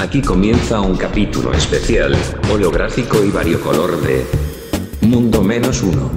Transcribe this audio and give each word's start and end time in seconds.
Aquí 0.00 0.20
comienza 0.20 0.80
un 0.80 0.96
capítulo 0.96 1.52
especial, 1.54 2.14
holográfico 2.52 3.24
y 3.24 3.30
variocolor 3.30 3.98
de 4.02 4.26
Mundo 5.00 5.42
Menos 5.42 5.82
Uno. 5.82 6.10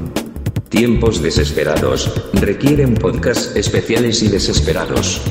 Tiempos 0.67 1.23
desesperados, 1.23 2.29
requieren 2.33 2.93
podcasts 2.93 3.55
especiales 3.55 4.21
y 4.21 4.27
desesperados. 4.27 5.21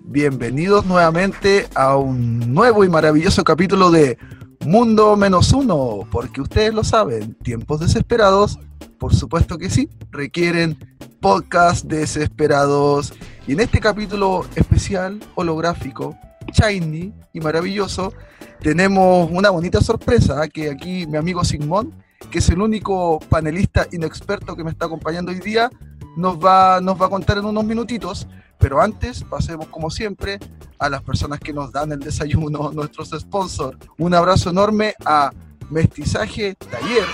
Bienvenidos 0.00 0.84
nuevamente 0.84 1.66
a 1.74 1.96
un 1.96 2.52
nuevo 2.52 2.84
y 2.84 2.88
maravilloso 2.90 3.42
capítulo 3.42 3.90
de 3.90 4.18
Mundo 4.66 5.16
Menos 5.16 5.52
Uno, 5.52 6.00
porque 6.12 6.42
ustedes 6.42 6.74
lo 6.74 6.84
saben, 6.84 7.34
tiempos 7.42 7.80
desesperados, 7.80 8.58
por 8.98 9.14
supuesto 9.14 9.56
que 9.56 9.70
sí, 9.70 9.88
requieren 10.10 10.78
podcast 11.20 11.86
desesperados. 11.86 13.14
Y 13.46 13.52
en 13.52 13.60
este 13.60 13.78
capítulo 13.78 14.46
especial, 14.54 15.20
holográfico, 15.34 16.16
shiny 16.50 17.12
y 17.32 17.40
maravilloso, 17.40 18.14
tenemos 18.60 19.30
una 19.30 19.50
bonita 19.50 19.82
sorpresa, 19.82 20.48
que 20.48 20.70
aquí 20.70 21.06
mi 21.06 21.18
amigo 21.18 21.44
Sigmund, 21.44 21.92
que 22.30 22.38
es 22.38 22.48
el 22.48 22.62
único 22.62 23.18
panelista 23.28 23.86
inexperto 23.92 24.56
que 24.56 24.64
me 24.64 24.70
está 24.70 24.86
acompañando 24.86 25.30
hoy 25.30 25.40
día, 25.40 25.70
nos 26.16 26.38
va, 26.38 26.80
nos 26.80 27.00
va 27.00 27.06
a 27.06 27.10
contar 27.10 27.36
en 27.36 27.44
unos 27.44 27.64
minutitos. 27.64 28.26
Pero 28.58 28.80
antes, 28.80 29.24
pasemos 29.24 29.66
como 29.66 29.90
siempre 29.90 30.38
a 30.78 30.88
las 30.88 31.02
personas 31.02 31.38
que 31.38 31.52
nos 31.52 31.70
dan 31.70 31.92
el 31.92 32.00
desayuno, 32.00 32.70
nuestros 32.74 33.10
sponsors. 33.10 33.76
Un 33.98 34.14
abrazo 34.14 34.50
enorme 34.50 34.94
a 35.04 35.30
Mestizaje 35.68 36.54
Taller, 36.54 37.06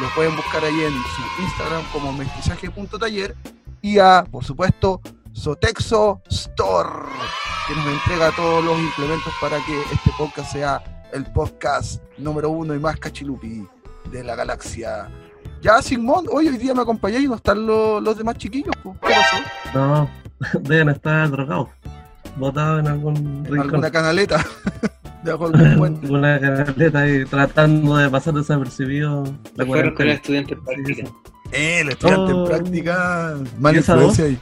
lo 0.00 0.08
pueden 0.14 0.34
buscar 0.36 0.64
ahí 0.64 0.80
en 0.84 0.92
su 0.92 1.42
Instagram 1.42 1.82
como 1.92 2.12
mestizaje.taller 2.12 3.34
y 3.82 3.98
a, 3.98 4.24
por 4.30 4.44
supuesto, 4.44 5.00
Sotexo 5.38 6.20
Store, 6.30 6.88
que 7.68 7.74
nos 7.76 7.86
entrega 7.86 8.32
todos 8.34 8.64
los 8.64 8.76
implementos 8.76 9.32
para 9.40 9.58
que 9.58 9.80
este 9.92 10.10
podcast 10.18 10.52
sea 10.52 10.82
el 11.12 11.24
podcast 11.26 12.02
número 12.18 12.50
uno 12.50 12.74
y 12.74 12.80
más 12.80 12.98
cachilupi 12.98 13.64
de 14.10 14.24
la 14.24 14.34
galaxia. 14.34 15.08
Ya, 15.62 15.80
Sigmund, 15.80 16.28
hoy, 16.32 16.48
hoy 16.48 16.56
día 16.56 16.74
me 16.74 16.82
acompañé 16.82 17.20
y 17.20 17.28
no 17.28 17.36
están 17.36 17.64
los, 17.64 18.02
los 18.02 18.18
demás 18.18 18.36
chiquillos. 18.36 18.74
¿Qué 18.82 19.14
pasó? 19.14 19.36
No, 19.74 20.10
deben 20.62 20.88
estar 20.88 21.30
drogados, 21.30 21.68
botados 22.36 22.80
en 22.80 22.88
algún 22.88 23.44
rincón. 23.44 23.60
¿Alguna 23.60 23.90
canaleta? 23.92 24.44
debajo 25.22 25.46
algún 25.46 25.76
puente. 25.78 26.00
Alguna 26.06 26.40
canaleta 26.40 26.98
ahí 26.98 27.24
tratando 27.26 27.96
de 27.96 28.10
pasar 28.10 28.34
desapercibido. 28.34 29.22
La 29.54 29.64
fueron 29.64 29.94
con 29.94 30.08
el 30.08 30.14
estudiante 30.14 30.54
en 30.54 30.64
práctica. 30.64 31.08
Eh, 31.52 31.80
el 31.82 31.90
estudiante 31.90 32.32
en 32.32 32.44
práctica. 32.44 33.36
Mala 33.60 33.78
influencia 33.78 34.24
ahí. 34.24 34.38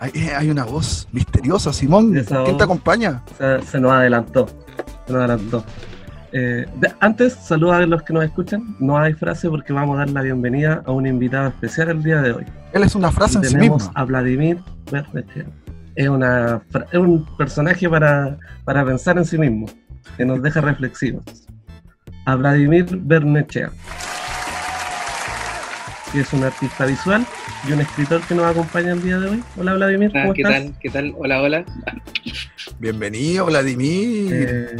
Hay, 0.00 0.10
eh, 0.14 0.32
hay, 0.34 0.48
una 0.48 0.64
voz 0.64 1.06
misteriosa, 1.12 1.74
Simón. 1.74 2.12
¿Quién 2.12 2.56
te 2.56 2.64
acompaña? 2.64 3.22
Se, 3.36 3.62
se, 3.62 3.80
nos 3.80 3.92
adelantó. 3.92 4.48
Se 5.06 5.12
nos 5.12 5.20
adelantó. 5.20 5.62
Eh, 6.32 6.66
antes, 7.00 7.34
saludos 7.34 7.74
a 7.74 7.80
los 7.86 8.02
que 8.02 8.14
nos 8.14 8.24
escuchan. 8.24 8.76
No 8.78 8.96
hay 8.98 9.12
frase 9.12 9.50
porque 9.50 9.74
vamos 9.74 9.96
a 9.96 10.00
dar 10.00 10.10
la 10.10 10.22
bienvenida 10.22 10.82
a 10.86 10.92
un 10.92 11.06
invitado 11.06 11.48
especial 11.48 11.90
el 11.90 12.02
día 12.02 12.22
de 12.22 12.32
hoy. 12.32 12.46
Él 12.72 12.82
es 12.82 12.94
una 12.94 13.10
frase 13.10 13.38
en 13.38 13.44
sí 13.44 13.56
mismo. 13.56 13.78
a 13.94 14.04
Vladimir 14.04 14.58
Bernechea. 14.90 15.44
Es, 15.96 16.08
una, 16.08 16.62
es 16.92 16.98
un 16.98 17.26
personaje 17.36 17.88
para, 17.88 18.38
para 18.64 18.84
pensar 18.84 19.18
en 19.18 19.24
sí 19.26 19.36
mismo, 19.36 19.66
que 20.16 20.24
nos 20.24 20.40
deja 20.40 20.62
reflexivos. 20.62 21.24
A 22.24 22.36
Vladimir 22.36 22.86
Bernechea, 23.02 23.70
que 26.12 26.20
es 26.20 26.32
un 26.32 26.44
artista 26.44 26.86
visual 26.86 27.26
y 27.68 27.72
un 27.72 27.80
escritor 27.80 28.20
que 28.22 28.34
nos 28.34 28.46
acompaña 28.46 28.92
el 28.92 29.02
día 29.02 29.18
de 29.18 29.28
hoy. 29.30 29.44
Hola 29.56 29.74
Vladimir, 29.74 30.12
¿cómo 30.12 30.34
¿qué 30.34 30.42
tal? 30.42 30.74
¿Qué 30.80 30.90
tal? 30.90 31.14
Hola, 31.16 31.42
hola. 31.42 31.64
Bienvenido, 32.78 33.46
Vladimir. 33.46 34.32
Eh, 34.32 34.76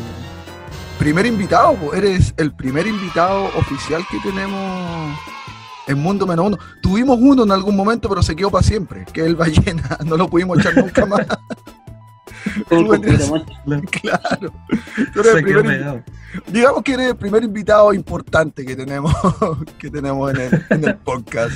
primer 0.98 1.26
invitado, 1.26 1.76
eres 1.94 2.34
el 2.36 2.52
primer 2.52 2.86
invitado 2.86 3.44
oficial 3.56 4.02
que 4.10 4.18
tenemos 4.18 5.18
en 5.86 5.98
Mundo 5.98 6.26
Menos 6.26 6.46
Uno. 6.46 6.58
Tuvimos 6.82 7.18
uno 7.20 7.44
en 7.44 7.52
algún 7.52 7.76
momento, 7.76 8.08
pero 8.08 8.22
se 8.22 8.34
quedó 8.34 8.50
para 8.50 8.62
siempre, 8.62 9.04
que 9.12 9.20
es 9.20 9.26
el 9.26 9.36
ballena, 9.36 9.98
no 10.04 10.16
lo 10.16 10.28
pudimos 10.28 10.58
echar 10.58 10.76
nunca 10.76 11.06
más. 11.06 11.26
claro. 13.90 14.52
digamos 16.48 16.82
que 16.82 16.92
eres 16.94 17.08
el 17.08 17.16
primer 17.16 17.44
invitado 17.44 17.92
importante 17.92 18.64
que 18.64 18.76
tenemos, 18.76 19.14
que 19.78 19.90
tenemos 19.90 20.32
en 20.34 20.40
el, 20.40 20.64
en 20.70 20.84
el 20.84 20.96
podcast. 20.96 21.54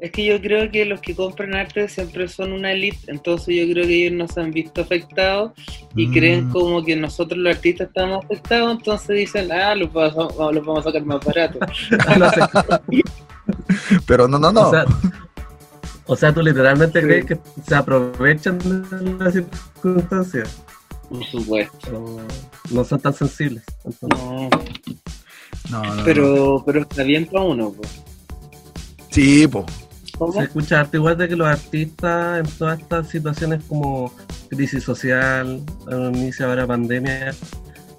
Es 0.01 0.11
que 0.11 0.25
yo 0.25 0.41
creo 0.41 0.69
que 0.73 0.85
los 0.85 1.01
que 1.01 1.15
compran 1.15 1.55
arte 1.55 1.89
siempre 1.89 2.27
son 2.27 2.53
una 2.53 2.73
elite, 2.73 2.99
entonces 3.07 3.55
yo 3.55 3.73
creo 3.73 3.87
que 3.87 4.07
ellos 4.07 4.19
no 4.19 4.27
se 4.27 4.41
han 4.41 4.51
visto 4.51 4.81
afectados 4.81 5.53
y 5.95 6.09
mm. 6.09 6.13
creen 6.13 6.51
como 6.51 6.85
que 6.85 6.97
nosotros 6.97 7.39
los 7.39 7.55
artistas 7.55 7.87
estamos 7.87 8.25
afectados, 8.25 8.77
entonces 8.77 9.17
dicen, 9.19 9.53
ah, 9.53 9.73
los 9.77 9.93
vamos, 9.93 10.79
a 10.81 10.83
sacar 10.83 11.05
más 11.05 11.25
barato. 11.25 11.61
Pero 14.07 14.27
no, 14.27 14.39
no, 14.41 14.51
no. 14.51 14.69
O 14.69 14.71
sea, 14.73 14.85
tú 16.35 16.43
literalmente 16.43 17.03
crees 17.03 17.27
que 17.27 17.39
se 17.67 17.75
aprovechan 17.75 18.59
de 18.59 19.25
las 19.25 19.35
circunstancias. 19.35 20.63
Por 21.09 21.25
supuesto. 21.25 22.21
No, 22.71 22.85
son 22.85 23.01
tan 23.01 23.15
sensibles. 23.15 23.65
No. 24.03 24.49
No, 25.71 25.83
pero, 26.05 26.63
pero 26.65 26.81
está 26.81 27.03
bien 27.03 27.27
para 27.27 27.45
uno, 27.45 27.73
pues. 27.73 28.03
Sí, 29.11 29.47
pues. 29.47 29.67
Se 30.33 30.43
escucha 30.43 30.81
arte 30.81 30.97
igual 30.97 31.17
de 31.17 31.29
que 31.29 31.37
los 31.37 31.47
artistas 31.47 32.41
en 32.41 32.47
todas 32.59 32.81
estas 32.81 33.09
situaciones 33.09 33.63
como 33.69 34.13
crisis 34.49 34.83
social, 34.83 35.63
inicio 35.91 36.47
ahora 36.47 36.67
pandemia, 36.67 37.33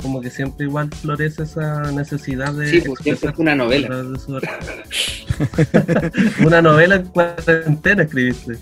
como 0.02 0.20
que 0.20 0.30
siempre 0.30 0.66
igual 0.66 0.90
florece 1.02 1.44
esa 1.44 1.92
necesidad 1.92 2.54
de. 2.54 2.70
Sí, 2.70 2.82
porque 2.86 3.12
es 3.12 3.24
una 3.38 3.56
novela. 3.56 4.04
una 6.46 6.62
novela 6.62 6.96
en 6.96 7.04
cuarentena 7.08 8.04
escribiste. 8.04 8.58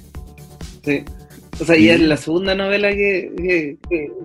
Sí. 0.83 1.03
O 1.59 1.65
sea, 1.65 1.75
y 1.75 1.89
es 1.89 1.99
la 1.99 2.17
segunda 2.17 2.53
novela 2.53 2.89
que, 2.91 3.77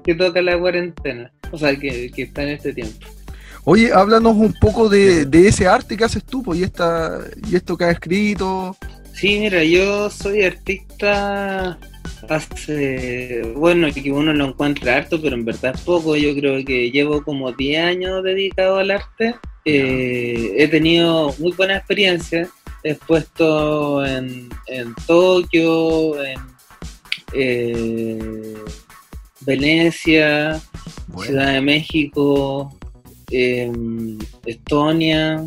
que, 0.04 0.14
toca 0.14 0.42
la 0.42 0.58
cuarentena. 0.58 1.32
O 1.50 1.58
sea, 1.58 1.74
que, 1.76 2.10
que, 2.10 2.22
está 2.22 2.42
en 2.42 2.50
este 2.50 2.74
tiempo. 2.74 3.06
Oye, 3.64 3.92
háblanos 3.92 4.36
un 4.36 4.54
poco 4.60 4.88
de, 4.88 5.24
de 5.24 5.48
ese 5.48 5.66
arte 5.66 5.96
que 5.96 6.04
haces 6.04 6.24
tú, 6.24 6.42
pues, 6.42 6.58
y, 6.58 6.64
esta, 6.64 7.20
y 7.50 7.56
esto 7.56 7.76
que 7.76 7.84
has 7.84 7.92
escrito. 7.92 8.76
Sí, 9.14 9.38
mira, 9.38 9.64
yo 9.64 10.10
soy 10.10 10.42
artista 10.42 11.78
hace, 12.28 13.42
bueno, 13.56 13.88
que 13.92 14.12
uno 14.12 14.32
lo 14.32 14.48
encuentra 14.48 14.96
harto, 14.96 15.20
pero 15.20 15.34
en 15.34 15.44
verdad 15.44 15.78
poco. 15.84 16.16
Yo 16.16 16.34
creo 16.34 16.64
que 16.64 16.90
llevo 16.90 17.22
como 17.22 17.52
10 17.52 17.84
años 17.84 18.22
dedicado 18.22 18.78
al 18.78 18.90
arte. 18.90 19.34
Eh, 19.64 20.54
he 20.56 20.68
tenido 20.68 21.34
muy 21.38 21.52
buena 21.52 21.76
experiencia. 21.76 22.48
He 22.84 22.94
puesto 22.94 24.04
en, 24.04 24.48
en 24.66 24.94
Tokio, 25.06 26.22
en 26.24 26.40
eh, 27.32 28.54
Venecia, 29.40 30.60
Ciudad 31.24 31.52
de 31.52 31.60
México, 31.60 32.76
Estonia, 34.46 35.44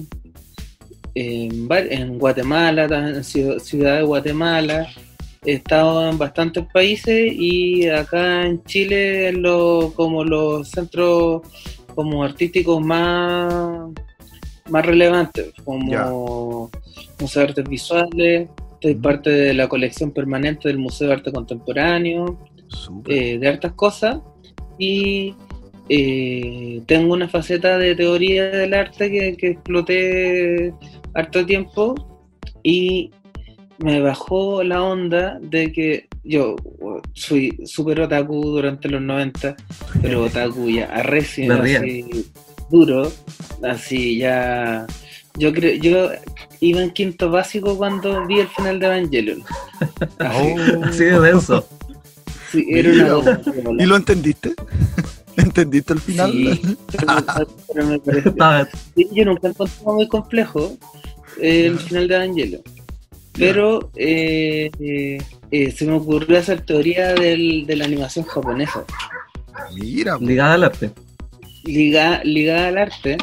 en, 1.16 2.20
Guatemala, 2.20 2.86
en 2.86 3.24
Ciudad 3.24 3.98
de 3.98 4.04
Guatemala. 4.04 4.88
He 5.46 5.54
estado 5.54 6.10
en 6.10 6.18
bastantes 6.18 6.66
países 6.74 7.32
y 7.34 7.88
acá 7.88 8.46
en 8.46 8.64
Chile, 8.64 9.32
lo, 9.32 9.94
como 9.96 10.24
los 10.24 10.70
centros 10.70 11.42
como 11.94 12.24
artísticos 12.24 12.82
más, 12.82 13.92
más 14.70 14.86
relevantes, 14.86 15.54
como. 15.64 16.70
Museo 17.20 17.44
de 17.44 17.50
Artes 17.50 17.70
Visuales, 17.70 18.50
soy 18.82 18.96
parte 18.96 19.30
de 19.30 19.54
la 19.54 19.68
colección 19.68 20.12
permanente 20.12 20.68
del 20.68 20.78
Museo 20.78 21.08
de 21.08 21.14
Arte 21.14 21.32
Contemporáneo, 21.32 22.38
eh, 23.08 23.38
de 23.38 23.48
hartas 23.48 23.74
cosas 23.74 24.20
y 24.78 25.34
eh, 25.88 26.82
tengo 26.86 27.14
una 27.14 27.30
faceta 27.30 27.78
de 27.78 27.96
teoría 27.96 28.50
del 28.50 28.74
arte 28.74 29.10
que, 29.12 29.38
que 29.38 29.48
exploté 29.52 30.74
harto 31.14 31.46
tiempo 31.46 31.96
y 32.64 33.12
me 33.78 34.02
bajó 34.02 34.64
la 34.64 34.82
onda 34.82 35.38
de 35.42 35.72
que 35.72 36.08
yo 36.24 36.56
uh, 36.80 37.00
fui 37.16 37.58
súper 37.66 38.02
otaku 38.02 38.42
durante 38.42 38.90
los 38.90 39.02
90, 39.02 39.56
pero 40.02 40.24
otaku 40.24 40.70
ya 40.70 40.86
arrecio, 40.86 41.54
así 41.54 42.06
duro, 42.70 43.12
así 43.64 44.18
ya... 44.18 44.86
Yo 45.38 45.52
creo, 45.52 45.76
yo 45.76 46.12
iba 46.62 46.82
en 46.82 46.92
quinto 46.92 47.30
básico 47.30 47.78
cuando 47.78 48.26
vi 48.26 48.40
el 48.40 48.48
final 48.48 48.80
de 48.80 48.86
Evangelion. 48.86 49.44
Así, 50.20 50.56
Oh. 50.58 50.86
Así 50.86 51.04
de 51.04 51.20
denso. 51.20 51.68
sí, 52.52 52.66
era 52.70 52.90
una 52.90 53.16
bomba. 53.16 53.84
¿Y 53.84 53.86
lo 53.86 53.98
entendiste? 53.98 54.54
¿Entendiste 55.36 55.94
el 55.94 56.00
final? 56.00 56.32
Sí, 56.32 56.78
pero, 57.74 58.02
pero 58.06 58.34
me 58.34 58.68
sí, 58.96 59.10
yo 59.12 59.26
nunca 59.26 59.50
encontré 59.50 59.76
muy 59.84 60.08
complejo 60.08 60.78
el 61.42 61.78
final 61.80 62.08
de 62.08 62.16
Evangelion. 62.16 62.62
Pero 63.38 63.92
eh, 63.96 64.70
eh, 65.52 65.72
se 65.72 65.86
me 65.86 65.94
ocurrió 65.94 66.38
hacer 66.40 66.62
teoría 66.62 67.14
del- 67.14 67.66
de 67.66 67.76
la 67.76 67.86
animación 67.86 68.26
japonesa, 68.26 68.86
Mira, 69.76 70.18
ligada 70.20 70.54
al 70.56 70.64
arte. 70.64 70.92
ligada, 71.64 72.24
ligada 72.24 72.68
al 72.68 72.78
arte. 72.78 73.18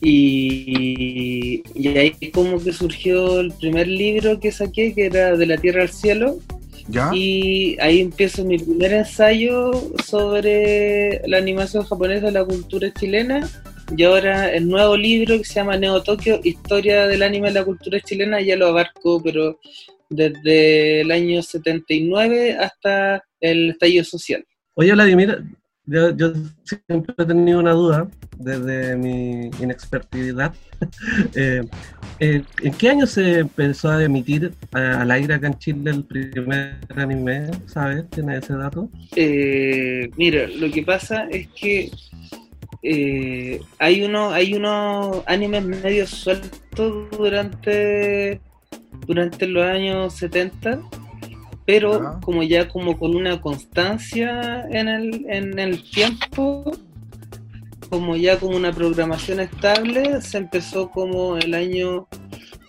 Y, 0.00 1.62
y 1.74 1.88
ahí 1.96 2.12
como 2.32 2.62
que 2.62 2.72
surgió 2.72 3.40
el 3.40 3.52
primer 3.52 3.86
libro 3.88 4.38
que 4.40 4.50
saqué, 4.52 4.94
que 4.94 5.06
era 5.06 5.36
De 5.36 5.46
la 5.46 5.56
Tierra 5.58 5.82
al 5.82 5.88
Cielo, 5.90 6.38
¿ya? 6.88 7.10
Y 7.14 7.76
ahí 7.80 8.00
empiezo 8.00 8.44
mi 8.44 8.58
primer 8.58 8.92
ensayo 8.92 9.70
sobre 10.04 11.20
la 11.26 11.38
animación 11.38 11.84
japonesa, 11.84 12.30
la 12.30 12.44
cultura 12.44 12.92
chilena. 12.92 13.48
Y 13.96 14.02
ahora 14.04 14.52
el 14.52 14.68
nuevo 14.68 14.96
libro 14.96 15.38
que 15.38 15.44
se 15.44 15.54
llama 15.54 15.76
Neo 15.76 16.02
Tokio, 16.02 16.40
Historia 16.42 17.06
del 17.06 17.22
anime 17.22 17.50
y 17.50 17.52
la 17.52 17.64
cultura 17.64 18.00
chilena, 18.00 18.40
ya 18.40 18.56
lo 18.56 18.68
abarco, 18.68 19.22
pero 19.22 19.58
desde 20.08 21.00
el 21.00 21.10
año 21.10 21.42
79 21.42 22.56
hasta 22.58 23.22
el 23.40 23.70
estallido 23.70 24.04
social. 24.04 24.44
Oye, 24.74 24.92
Vladimir, 24.92 25.44
yo, 25.84 26.16
yo 26.16 26.32
siempre 26.64 27.14
he 27.18 27.24
tenido 27.24 27.58
una 27.58 27.72
duda 27.72 28.08
desde 28.38 28.96
mi 28.96 29.50
inexpertidad. 29.60 30.54
Eh, 31.36 31.62
eh, 32.18 32.42
¿En 32.60 32.72
qué 32.74 32.88
año 32.88 33.06
se 33.06 33.38
empezó 33.38 33.88
a 33.88 34.02
emitir 34.02 34.52
al 34.72 35.12
aire 35.12 35.34
acá 35.34 35.46
en 35.46 35.58
Chile 35.58 35.92
el 35.92 36.02
primer 36.02 36.76
anime? 36.96 37.52
¿Sabes? 37.66 38.10
¿Tienes 38.10 38.42
ese 38.42 38.54
dato? 38.54 38.90
Eh, 39.14 40.10
mira, 40.16 40.48
lo 40.48 40.68
que 40.72 40.82
pasa 40.82 41.28
es 41.30 41.46
que 41.50 41.88
eh, 42.82 43.60
hay 43.78 44.02
uno, 44.02 44.30
hay 44.30 44.54
unos 44.54 45.22
animes 45.26 45.64
medio 45.64 46.06
sueltos 46.06 47.10
durante 47.10 48.40
durante 49.06 49.46
los 49.46 49.64
años 49.64 50.14
70, 50.14 50.80
pero 51.66 52.18
como 52.24 52.42
ya 52.42 52.68
como 52.68 52.98
con 52.98 53.14
una 53.14 53.40
constancia 53.40 54.66
en 54.70 54.88
el, 54.88 55.26
en 55.28 55.58
el 55.58 55.82
tiempo, 55.82 56.72
como 57.90 58.16
ya 58.16 58.38
como 58.38 58.56
una 58.56 58.72
programación 58.72 59.40
estable, 59.40 60.20
se 60.22 60.38
empezó 60.38 60.90
como 60.90 61.36
el 61.36 61.54
año 61.54 62.06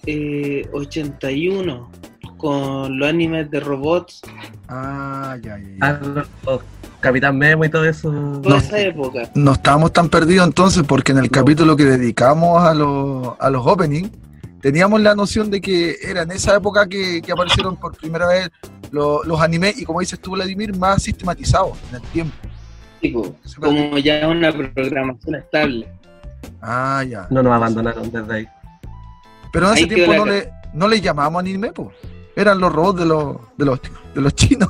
eh, 0.06 0.68
81 0.74 1.90
con 2.38 3.00
los 3.00 3.08
animes 3.08 3.50
de 3.52 3.60
robots, 3.60 4.22
Ah, 4.68 5.38
ya, 5.42 5.58
ya, 5.60 6.00
ya. 6.46 6.60
Los- 7.04 7.12
los 7.12 7.12
Capitán 7.12 7.38
Memo 7.38 7.66
y 7.66 7.70
todo 7.70 7.86
eso. 7.86 8.10
toda 8.42 8.56
No. 8.56 8.58
esa 8.58 8.80
época. 8.80 9.30
No 9.36 9.54
estábamos 9.54 9.92
tan 9.94 10.10
perdidos 10.10 10.48
entonces 10.48 10.84
porque 10.88 11.12
en 11.12 11.18
el 11.20 11.30
capítulo 11.30 11.76
que 11.76 11.84
dedicamos 11.86 12.64
a 12.64 12.74
los, 12.74 13.34
a 13.40 13.50
los 13.50 13.66
openings 13.66 14.10
teníamos 14.62 15.02
la 15.02 15.14
noción 15.14 15.52
de 15.52 15.60
que 15.60 15.98
era 16.02 16.22
en 16.22 16.32
esa 16.32 16.56
época 16.56 16.88
que, 16.88 17.22
que 17.22 17.32
aparecieron 17.34 17.76
por 17.76 17.98
primera 17.98 18.28
vez 18.28 18.50
lo- 18.92 19.24
los 19.26 19.42
animes 19.42 19.78
y 19.80 19.84
como 19.86 20.00
dices 20.00 20.20
tú 20.20 20.32
Vladimir, 20.32 20.76
más 20.78 21.04
sistematizados 21.04 21.78
en 21.90 21.96
el 21.98 22.02
tiempo. 22.14 22.36
tipo, 23.02 23.36
como 23.60 23.98
ya 23.98 24.26
una 24.30 24.52
programación 24.54 25.36
estable. 25.36 25.88
Ah, 26.62 27.04
ya. 27.08 27.28
No 27.30 27.44
nos 27.44 27.52
abandonaron 27.54 28.10
desde 28.10 28.34
ahí. 28.34 28.48
Pero 29.52 29.68
en 29.68 29.74
ese 29.74 29.84
Ahí 29.84 29.90
tiempo 29.90 30.12
la 30.14 30.18
no 30.20 30.26
le, 30.26 30.50
no 30.74 30.88
le 30.88 31.02
llamábamos 31.02 31.40
anime, 31.42 31.72
pues. 31.74 31.90
Eran 32.36 32.60
los 32.60 32.72
robots 32.72 33.00
de 33.00 33.06
los, 33.06 33.38
de 33.58 33.66
los, 33.66 33.80
de 34.16 34.22
los 34.22 34.34
chinos. 34.36 34.70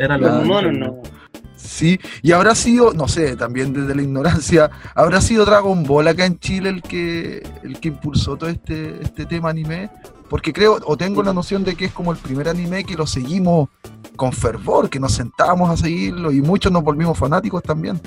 Eran. 0.00 0.20
Los 0.20 0.32
los 0.32 0.46
monos 0.46 0.72
no. 0.72 1.02
Sí, 1.66 1.98
y 2.22 2.32
habrá 2.32 2.54
sido, 2.54 2.92
no 2.92 3.08
sé, 3.08 3.36
también 3.36 3.72
desde 3.72 3.94
la 3.94 4.02
ignorancia, 4.02 4.70
habrá 4.94 5.20
sido 5.20 5.46
Dragon 5.46 5.82
Ball 5.82 6.08
acá 6.08 6.26
en 6.26 6.38
Chile 6.38 6.68
el 6.68 6.82
que 6.82 7.42
el 7.62 7.80
que 7.80 7.88
impulsó 7.88 8.36
todo 8.36 8.50
este, 8.50 9.02
este 9.02 9.24
tema 9.24 9.48
anime, 9.48 9.88
porque 10.28 10.52
creo, 10.52 10.78
o 10.84 10.96
tengo 10.96 11.22
la 11.22 11.32
noción 11.32 11.64
de 11.64 11.74
que 11.74 11.86
es 11.86 11.92
como 11.92 12.12
el 12.12 12.18
primer 12.18 12.48
anime 12.48 12.84
que 12.84 12.94
lo 12.94 13.06
seguimos 13.06 13.70
con 14.16 14.32
fervor, 14.32 14.90
que 14.90 15.00
nos 15.00 15.12
sentábamos 15.12 15.70
a 15.70 15.76
seguirlo 15.76 16.30
y 16.32 16.42
muchos 16.42 16.70
nos 16.70 16.84
volvimos 16.84 17.18
fanáticos 17.18 17.62
también. 17.62 17.98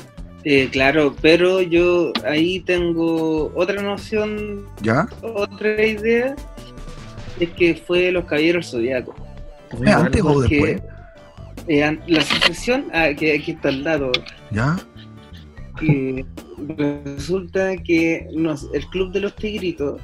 Eh, 0.44 0.70
claro, 0.72 1.16
pero 1.22 1.62
yo 1.62 2.14
ahí 2.26 2.60
tengo 2.62 3.52
otra 3.56 3.82
noción, 3.82 4.66
¿Ya? 4.82 5.10
otra 5.22 5.84
idea, 5.84 6.36
es 7.40 7.50
que 7.50 7.76
fue 7.76 8.12
Los 8.12 8.26
Caballeros 8.26 8.70
Zodíacos. 8.72 9.16
Muy 9.78 9.88
¿Es 9.88 9.96
mal. 9.96 10.06
antes 10.06 10.22
o 10.22 10.42
después? 10.42 10.82
Eh, 11.68 12.00
la 12.08 12.20
asociación, 12.20 12.86
ah, 12.94 13.10
que 13.18 13.34
aquí 13.36 13.52
está 13.52 13.70
al 13.70 13.84
lado, 13.84 14.12
¿Ya? 14.52 14.78
que 15.80 16.26
resulta 16.78 17.76
que 17.78 18.28
nos- 18.34 18.70
el 18.74 18.86
Club 18.88 19.12
de 19.12 19.20
los 19.22 19.36
Tigritos 19.36 20.02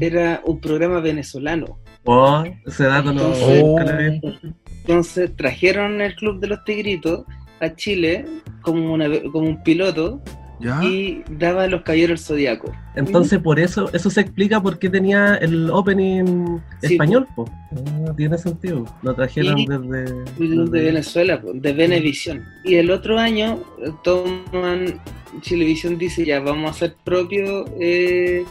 era 0.00 0.40
un 0.44 0.60
programa 0.60 1.00
venezolano. 1.00 1.78
Oh, 2.04 2.44
ese 2.66 2.84
dato 2.84 3.12
no. 3.12 3.32
Entonces- 3.34 4.12
visto. 4.22 4.38
Entonces 4.82 5.36
trajeron 5.36 6.00
el 6.00 6.14
Club 6.14 6.38
de 6.40 6.46
los 6.48 6.62
Tigritos 6.64 7.24
a 7.60 7.74
Chile 7.74 8.24
como, 8.62 8.92
una, 8.92 9.06
como 9.32 9.48
un 9.48 9.62
piloto 9.62 10.22
¿Ya? 10.58 10.82
y 10.84 11.22
daba 11.28 11.66
los 11.66 11.82
Caballeros 11.82 12.24
Zodíacos. 12.26 12.70
Entonces, 12.94 13.38
por 13.40 13.60
eso, 13.60 13.90
eso 13.92 14.08
se 14.10 14.22
explica 14.22 14.60
por 14.62 14.78
qué 14.78 14.88
tenía 14.88 15.34
el 15.36 15.70
opening 15.70 16.58
Sí, 16.80 16.94
español, 16.94 17.26
po. 17.36 17.44
Ah, 17.72 18.14
tiene 18.16 18.38
sentido. 18.38 18.84
Lo 19.02 19.14
trajeron 19.14 19.58
Y- 19.58 19.66
desde, 19.66 20.04
de 20.14 20.24
desde- 20.38 20.82
Venezuela, 20.84 21.40
po, 21.42 21.52
de 21.52 21.72
Venevisión. 21.72 22.44
Y 22.64 22.76
el 22.76 22.90
otro 22.90 23.18
año 23.18 23.58
eh, 23.84 23.90
toman, 24.02 25.00
Chilevisión 25.42 25.98
dice 25.98 26.24
ya, 26.24 26.40
vamos 26.40 26.68
a 26.68 26.70
hacer 26.70 26.94
propio 27.04 27.66
eh, 27.78 28.44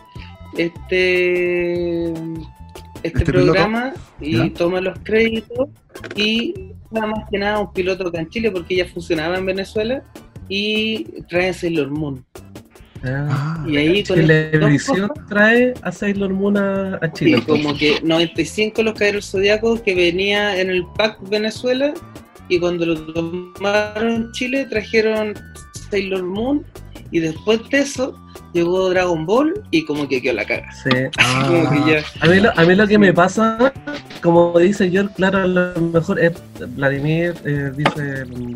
este, 0.57 2.11
este, 2.11 2.13
¿Este 3.03 3.25
programa 3.25 3.93
y 4.19 4.37
¿Ya? 4.37 4.53
toman 4.53 4.83
los 4.83 4.97
créditos 5.03 5.69
y 6.15 6.53
nada 6.91 7.07
más 7.07 7.29
que 7.29 7.37
nada 7.37 7.59
un 7.59 7.71
piloto 7.73 8.07
acá 8.07 8.19
en 8.19 8.29
Chile 8.29 8.51
porque 8.51 8.75
ya 8.75 8.85
funcionaba 8.87 9.37
en 9.37 9.45
Venezuela 9.45 10.03
y 10.49 11.05
traen 11.29 11.53
Sailor 11.53 11.89
Moon. 11.89 12.23
Ah. 13.03 13.63
Y 13.67 13.77
ahí 13.77 14.03
con 14.03 14.15
Televisión 14.15 15.11
trae 15.29 15.73
a 15.83 15.91
Sailor 15.91 16.33
Moon 16.33 16.57
a, 16.57 16.97
a 17.01 17.11
Chile. 17.13 17.37
sí, 17.37 17.43
como 17.45 17.75
que 17.77 17.99
95 18.03 18.81
los 18.83 18.93
caballeros 18.93 19.29
zodiacos 19.29 19.81
que 19.81 19.93
venía 19.93 20.59
en 20.59 20.69
el 20.71 20.83
pack 20.97 21.17
Venezuela 21.29 21.93
y 22.49 22.59
cuando 22.59 22.85
lo 22.85 22.95
tomaron 23.13 24.31
Chile 24.33 24.65
trajeron 24.69 25.33
Sailor 25.91 26.23
Moon 26.23 26.65
y 27.11 27.19
después 27.19 27.59
de 27.69 27.79
eso 27.79 28.19
llegó 28.53 28.89
Dragon 28.89 29.25
Ball 29.25 29.53
y 29.69 29.85
como 29.85 30.07
que 30.07 30.21
quedó 30.21 30.33
la 30.33 30.45
caga. 30.45 30.71
Sí. 30.71 30.89
Ah. 31.19 31.45
Como 31.69 31.85
que 31.85 31.91
ya- 31.91 32.03
A 32.21 32.27
mí, 32.27 32.39
lo, 32.39 32.51
a 32.57 32.63
mí 32.65 32.75
lo 32.75 32.87
que 32.87 32.97
me 32.97 33.13
pasa, 33.13 33.71
como 34.23 34.57
dice 34.57 34.89
George, 34.89 35.13
claro, 35.15 35.39
a 35.39 35.47
lo 35.47 35.79
mejor 35.81 36.19
es 36.19 36.31
Vladimir, 36.75 37.35
eh, 37.45 37.71
dice 37.75 38.25
mm, 38.25 38.55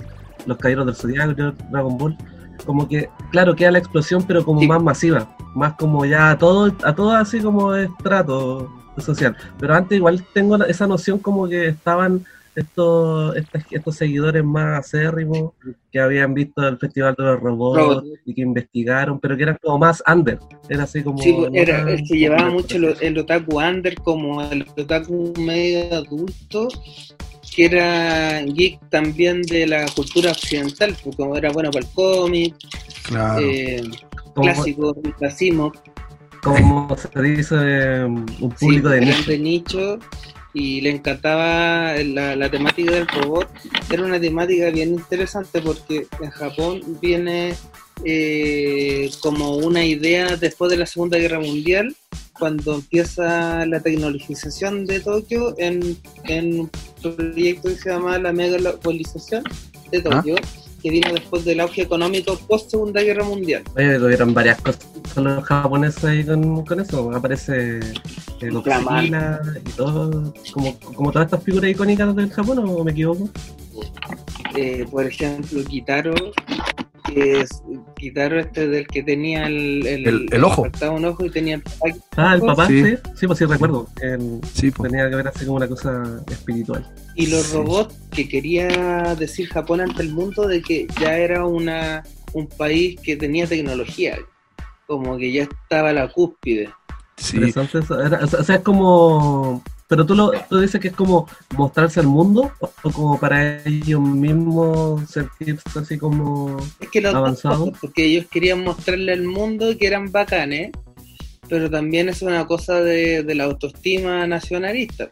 los 0.50 0.58
caballeros 0.58 0.86
del 0.88 0.96
Zodiaco, 0.96 1.53
Dragon 1.72 1.98
Ball, 1.98 2.18
como 2.65 2.88
que, 2.89 3.10
claro, 3.32 3.56
queda 3.56 3.72
la 3.72 3.79
explosión, 3.79 4.24
pero 4.27 4.44
como 4.44 4.60
Sí. 4.60 4.68
más 4.68 4.84
masiva, 4.84 5.36
más 5.56 5.74
como 5.75 6.06
ya 6.06 6.32
a 6.32 6.38
todo, 6.38 6.74
a 6.84 6.94
todo 6.94 7.12
así 7.12 7.39
como 7.39 7.74
estrato 7.74 8.70
social. 8.98 9.36
Pero 9.60 9.74
antes 9.75 9.98
igual 9.98 10.24
tengo 10.34 10.58
esa 10.65 10.86
noción 10.86 11.20
como 11.20 11.48
que 11.48 11.68
estaban 11.68 12.25
estos, 12.56 13.34
estos 13.72 13.96
seguidores 13.96 14.44
más 14.44 14.79
acérrimos 14.79 15.53
que 15.94 16.00
habían 16.01 16.34
visto 16.34 16.68
el 16.68 16.77
Festival 16.77 17.15
de 17.18 17.24
los 17.24 17.39
Robots 17.39 17.79
Robot. 17.79 18.06
y 18.25 18.34
que 18.34 18.41
investigaron, 18.41 19.18
pero 19.20 19.38
que 19.38 19.44
eran 19.44 19.58
como 19.62 19.77
más 19.77 20.03
under, 20.12 20.38
era 20.68 20.84
así 20.84 21.01
como... 21.01 21.20
Sí, 21.20 21.32
pues, 21.32 21.50
era, 21.53 21.86
tan 21.86 21.98
que 22.03 22.18
llevaba 22.18 22.50
mucho 22.50 22.77
lo- 22.77 23.00
el 23.00 23.18
otaku 23.18 23.62
under 23.62 23.96
como 24.01 24.41
el 24.41 24.65
otaku 24.77 25.34
medio 25.39 25.96
adulto, 25.96 26.68
que 27.56 27.65
era 27.65 28.41
geek 28.41 28.79
también 28.89 29.41
de 29.41 29.68
la 29.68 29.86
cultura 29.88 30.32
occidental, 30.32 30.96
pues 31.03 31.15
como 31.15 31.36
era 31.36 31.51
bueno 31.51 31.72
para 31.72 31.86
el 31.86 31.91
cómic, 31.94 32.56
claro. 33.03 33.39
eh, 33.41 33.84
clásico, 34.36 34.96
como 36.41 36.96
se 36.98 37.22
dice, 37.22 38.03
um, 38.06 38.25
un 38.39 38.51
público 38.51 38.89
sí, 38.89 38.96
de 38.96 39.01
nicho. 39.01 39.32
de 39.32 39.39
nicho 39.39 40.00
y 40.53 40.82
le 40.82 40.91
encantaba 40.91 41.94
la, 41.96 42.36
la 42.36 42.50
temática 42.50 42.91
del 42.91 43.08
robot. 43.08 43.50
Era 43.91 44.03
una 44.03 44.20
temática 44.20 44.70
bien 44.70 44.89
interesante 44.89 45.62
porque 45.62 46.08
en 46.22 46.29
Japón 46.32 46.82
viene 47.01 47.53
eh, 48.03 49.12
como 49.22 49.58
una 49.58 49.84
idea 49.84 50.38
después 50.38 50.72
de 50.72 50.77
la 50.77 50.86
Segunda 50.86 51.18
Guerra 51.18 51.39
Mundial, 51.39 51.96
cuando 52.39 52.75
empieza 52.75 53.65
la 53.65 53.79
tecnologización 53.81 54.86
de 54.86 55.01
Tokio 55.01 55.53
en, 55.58 55.98
en 56.24 56.62
un 56.62 56.69
proyecto 57.01 57.69
que 57.69 57.75
se 57.75 57.89
llama 57.89 58.17
la 58.17 58.31
megalopolización 58.31 59.43
de 59.91 60.01
Tokio, 60.01 60.36
que 60.81 60.89
vino 60.89 61.12
después 61.12 61.43
del 61.43 61.60
auge 61.60 61.81
económico 61.81 62.38
post 62.48 62.72
Segunda 62.72 63.01
Guerra 63.01 63.25
Mundial. 63.25 63.63
Oye, 63.75 64.00
tuvieron 64.00 64.34
varias 64.34 64.62
cosas 64.62 64.88
con 65.13 65.25
los 65.25 65.43
japoneses 65.43 66.03
ahí 66.05 66.24
con, 66.24 66.65
con 66.65 66.79
eso. 66.79 67.12
Aparece 67.13 67.79
eh, 67.79 68.50
Godzilla 68.50 69.41
y 69.65 69.69
todo, 69.72 70.34
como, 70.53 70.79
como 70.79 71.12
todas 71.12 71.25
estas 71.27 71.43
figuras 71.43 71.72
icónicas 71.72 72.15
del 72.15 72.29
Japón, 72.31 72.60
¿o 72.60 72.84
me 72.84 72.91
equivoco? 72.91 73.29
Eh, 74.55 74.86
por 74.89 75.05
ejemplo, 75.05 75.63
Kitaro, 75.65 76.13
que 77.13 77.46
este 78.39 78.68
del 78.68 78.88
que 78.88 79.04
tenía 79.04 79.48
el, 79.48 79.86
El- 79.86 80.25
el 80.32 80.44
ojo. 80.44 80.63
faltaba 80.63 80.94
un 80.96 81.06
ojo 81.06 81.25
y 81.25 81.30
tenía 81.30 81.56
el. 81.56 81.63
Ah, 82.18 82.34
el 82.36 82.42
papá, 82.42 82.68
Sí. 82.68 82.84
sí, 82.84 82.96
sí, 83.16 83.28
pues 83.28 83.39
sí 83.39 83.46
recuerdo. 83.46 83.88
El- 84.01 84.39
Sí, 84.54 84.72
tenía 84.72 85.10
que 85.10 85.16
ver 85.16 85.28
así 85.28 85.46
como 85.46 85.58
una 85.58 85.68
cosa 85.68 86.22
espiritual. 86.30 86.86
y 87.16 87.28
los 87.28 87.44
Sí. 87.48 87.58
robots 87.58 87.96
que 88.12 88.28
quería 88.30 89.16
decir 89.18 89.50
Japón 89.50 89.82
ante 89.82 90.01
el 90.04 90.12
mundo 90.13 90.48
de 90.48 90.62
que 90.62 90.88
ya 91.01 91.18
era 91.18 91.46
una 91.46 92.04
un 92.34 92.48
país 92.48 93.00
que 93.01 93.16
tenía 93.16 93.48
tecnología, 93.48 94.18
como 94.88 95.18
que 95.18 95.32
ya 95.32 95.44
estaba 95.44 95.89
a 95.89 95.94
la 95.94 96.08
cúspide. 96.12 96.70
sí. 97.18 97.38
Interesante 97.38 97.80
eso. 97.80 98.01
Era- 98.01 98.24
o, 98.24 98.28
sea, 98.28 98.39
o 98.39 98.44
sea, 98.44 98.56
es 98.56 98.62
como. 98.62 99.63
Pero 99.89 100.05
tú, 100.05 100.13
lo, 100.13 100.31
tú 100.48 100.60
dices 100.60 100.79
que 100.79 100.89
es 100.89 100.93
como 100.93 101.27
mostrarse 101.58 102.00
al 102.00 102.05
mundo 102.05 102.51
o, 102.60 102.69
o 102.84 102.91
como 102.91 103.19
para 103.19 103.63
ellos 103.63 104.00
mismos 104.00 105.10
sentirse 105.10 105.79
así 105.79 105.98
como. 105.98 106.58
Es 106.79 106.89
que 106.89 107.01
los 107.01 107.12
dos 107.12 107.19
Avanzado. 107.19 107.65
cosas, 107.65 107.79
porque 107.81 108.05
ellos 108.05 108.27
querían 108.29 108.63
mostrarle 108.63 109.13
al 109.13 109.24
mundo 109.24 109.65
que 109.79 109.88
eran 109.88 110.12
bacanes, 110.12 110.72
pero 111.50 111.72
también 111.72 112.08
es 112.08 112.22
una 112.22 112.46
cosa 112.46 112.81
de, 112.81 113.24
de 113.24 113.34
la 113.36 113.46
autoestima 113.46 114.27
nacionalista. 114.27 115.10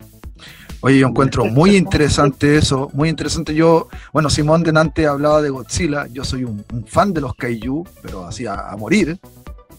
Oye, 0.81 0.99
yo 0.99 1.07
encuentro 1.07 1.45
muy 1.45 1.75
interesante 1.75 2.55
eso, 2.55 2.91
muy 2.93 3.09
interesante. 3.09 3.55
Yo, 3.55 3.87
bueno, 4.13 4.29
Simón 4.29 4.61
Denante 4.61 5.07
hablaba 5.07 5.41
de 5.41 5.49
Godzilla, 5.49 6.05
yo 6.13 6.23
soy 6.23 6.43
un, 6.43 6.63
un 6.71 6.85
fan 6.85 7.13
de 7.13 7.21
los 7.21 7.33
kaiju, 7.33 7.83
pero 8.03 8.27
así 8.27 8.45
a, 8.45 8.69
a 8.69 8.77
morir. 8.77 9.17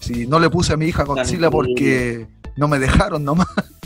Si 0.00 0.26
no 0.26 0.40
le 0.40 0.50
puse 0.50 0.72
a 0.72 0.76
mi 0.76 0.86
hija 0.86 1.04
Godzilla 1.04 1.50
porque 1.50 2.26
no 2.56 2.66
me 2.66 2.80
dejaron 2.80 3.22
nomás, 3.22 3.46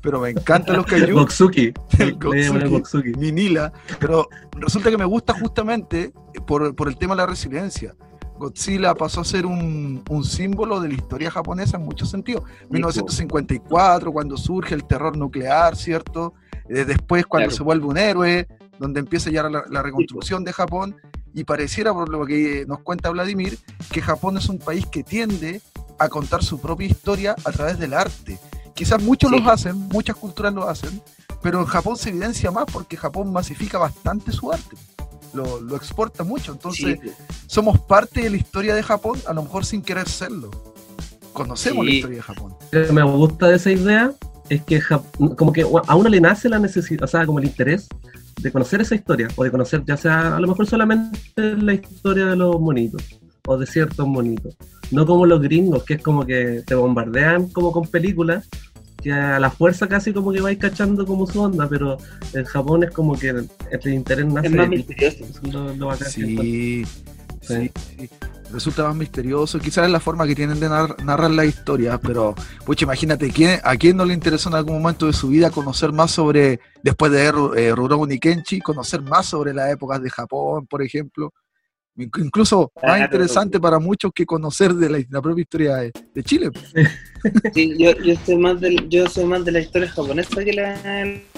pero 0.00 0.20
me 0.20 0.30
encantan 0.30 0.76
los 0.76 0.86
kaiju. 0.86 1.14
Goksuki. 1.18 1.72
El. 1.98 2.16
Goksuki. 2.18 3.12
Minila, 3.18 3.72
pero 3.98 4.28
resulta 4.52 4.90
que 4.90 4.96
me 4.98 5.04
gusta 5.04 5.34
justamente 5.34 6.12
por, 6.46 6.74
por 6.74 6.88
el 6.88 6.96
tema 6.96 7.14
de 7.14 7.18
la 7.22 7.26
resiliencia. 7.26 7.94
Godzilla 8.38 8.94
pasó 8.94 9.20
a 9.20 9.24
ser 9.24 9.44
un, 9.44 10.02
un 10.08 10.24
símbolo 10.24 10.80
de 10.80 10.88
la 10.88 10.94
historia 10.94 11.30
japonesa 11.30 11.76
en 11.76 11.84
muchos 11.84 12.08
sentidos. 12.10 12.44
1954, 12.70 14.12
cuando 14.12 14.36
surge 14.36 14.74
el 14.74 14.84
terror 14.84 15.16
nuclear, 15.16 15.76
¿cierto? 15.76 16.32
Eh, 16.68 16.84
después, 16.86 17.26
cuando 17.26 17.48
Claro. 17.48 17.56
se 17.56 17.62
vuelve 17.62 17.86
un 17.86 17.98
héroe, 17.98 18.46
donde 18.78 19.00
empieza 19.00 19.30
ya 19.30 19.42
la, 19.42 19.64
la 19.68 19.82
reconstrucción 19.82 20.42
de 20.44 20.52
Japón, 20.54 20.96
y 21.34 21.44
pareciera, 21.44 21.92
por 21.92 22.08
lo 22.08 22.24
que 22.24 22.64
nos 22.66 22.80
cuenta 22.80 23.10
Vladimir, 23.10 23.58
que 23.92 24.00
Japón 24.00 24.38
es 24.38 24.48
un 24.48 24.58
país 24.58 24.86
que 24.86 25.02
tiende 25.02 25.60
a 25.98 26.08
contar 26.08 26.42
su 26.42 26.60
propia 26.60 26.86
historia 26.86 27.36
a 27.44 27.52
través 27.52 27.78
del 27.78 27.92
arte. 27.94 28.38
Quizás 28.74 29.02
muchos 29.02 29.30
Sí. 29.30 29.38
los 29.38 29.46
hacen, 29.48 29.76
muchas 29.88 30.16
culturas 30.16 30.52
lo 30.54 30.68
hacen, 30.68 31.02
pero 31.42 31.60
en 31.60 31.66
Japón 31.66 31.96
se 31.96 32.10
evidencia 32.10 32.50
más 32.50 32.64
porque 32.72 32.96
Japón 32.96 33.32
masifica 33.32 33.78
bastante 33.78 34.32
su 34.32 34.52
arte. 34.52 34.76
Lo, 35.32 35.60
lo 35.60 35.76
exporta 35.76 36.24
mucho. 36.24 36.52
Entonces, 36.52 36.98
Sí, 37.02 37.10
somos 37.46 37.78
parte 37.80 38.22
de 38.22 38.30
la 38.30 38.36
historia 38.36 38.74
de 38.74 38.82
Japón, 38.82 39.18
a 39.26 39.32
lo 39.32 39.42
mejor 39.42 39.64
sin 39.64 39.80
querer 39.82 40.08
serlo. 40.08 40.50
Conocemos 41.32 41.84
la 41.84 41.90
historia 41.92 42.16
de 42.16 42.22
Japón. 42.22 42.54
Lo 42.72 42.86
que 42.86 42.92
me 42.92 43.02
gusta 43.04 43.46
de 43.48 43.56
esa 43.56 43.70
idea 43.70 44.12
es 44.48 44.62
que 44.64 44.82
Jap- 44.82 45.36
como 45.36 45.52
que 45.52 45.62
a 45.86 45.94
uno 45.94 46.08
le 46.08 46.20
nace 46.20 46.48
la 46.48 46.58
necesidad, 46.58 47.04
o 47.04 47.06
sea, 47.06 47.24
como 47.26 47.38
el 47.38 47.44
interés 47.44 47.88
de 48.40 48.50
conocer 48.50 48.80
esa 48.80 48.94
historia, 48.96 49.28
o 49.36 49.44
de 49.44 49.50
conocer 49.50 49.84
ya 49.86 49.96
sea 49.96 50.36
a 50.36 50.40
lo 50.40 50.48
mejor 50.48 50.66
solamente 50.66 51.20
la 51.56 51.74
historia 51.74 52.26
de 52.26 52.36
los 52.36 52.58
monitos, 52.60 53.19
o 53.46 53.56
de 53.56 53.66
ciertos 53.66 54.06
monitos. 54.06 54.56
No 54.90 55.06
como 55.06 55.26
los 55.26 55.40
gringos, 55.40 55.84
que 55.84 55.94
es 55.94 56.02
como 56.02 56.26
que 56.26 56.62
te 56.66 56.74
bombardean 56.74 57.48
como 57.50 57.72
con 57.72 57.86
películas, 57.88 58.48
que 59.02 59.12
a 59.12 59.38
la 59.40 59.50
fuerza 59.50 59.88
casi 59.88 60.12
como 60.12 60.32
que 60.32 60.40
vais 60.40 60.58
cachando 60.58 61.06
como 61.06 61.26
su 61.26 61.40
onda, 61.40 61.66
pero 61.68 61.96
en 62.34 62.44
Japón 62.44 62.84
es 62.84 62.90
como 62.90 63.18
que 63.18 63.28
el, 63.30 63.48
el 63.70 63.94
interés 63.94 64.26
nace 64.26 64.48
es 64.48 64.54
más 64.54 64.68
misterioso. 64.68 65.24
Lo, 65.50 65.74
lo. 65.74 65.94
Sí, 65.96 66.36
sí, 66.36 66.84
Sí. 67.42 67.70
Resulta 68.52 68.82
más 68.82 68.96
misterioso. 68.96 69.60
Quizás 69.60 69.86
es 69.86 69.92
la 69.92 70.00
forma 70.00 70.26
que 70.26 70.34
tienen 70.34 70.58
de 70.58 70.68
nar- 70.68 71.00
narrar 71.04 71.30
la 71.30 71.44
historia, 71.44 71.98
pero, 71.98 72.34
pucha, 72.66 72.84
imagínate, 72.84 73.30
¿quién, 73.30 73.60
¿a 73.62 73.76
quién 73.76 73.96
no 73.96 74.04
le 74.04 74.12
interesó 74.12 74.48
en 74.48 74.56
algún 74.56 74.82
momento 74.82 75.06
de 75.06 75.12
su 75.12 75.28
vida 75.28 75.50
conocer 75.50 75.92
más 75.92 76.10
sobre, 76.10 76.58
después 76.82 77.12
de 77.12 77.18
ver 77.30 77.34
eh, 77.56 77.72
Rurouni 77.74 78.18
Kenshi, 78.18 78.60
conocer 78.60 79.02
más 79.02 79.26
sobre 79.26 79.54
las 79.54 79.72
épocas 79.72 80.02
de 80.02 80.10
Japón, 80.10 80.66
por 80.66 80.82
ejemplo? 80.82 81.32
Inc- 81.96 82.24
Incluso 82.24 82.70
más 82.76 82.84
Claro. 82.84 83.04
interesante 83.04 83.60
para 83.60 83.78
muchos 83.78 84.12
que 84.14 84.24
conocer 84.24 84.72
de 84.74 84.88
la, 84.88 84.98
la 85.10 85.20
propia 85.20 85.42
historia 85.42 85.76
de, 85.76 85.92
de 86.14 86.22
Chile. 86.22 86.50
Sí, 87.52 87.74
yo, 87.78 87.90
yo, 88.02 88.14
soy 88.24 88.38
más 88.38 88.58
del, 88.62 88.88
yo 88.88 89.06
soy 89.06 89.26
más 89.26 89.44
de 89.44 89.52
la 89.52 89.60
historia 89.60 89.90
japonesa 89.90 90.42
que 90.42 90.54
la, 90.54 90.74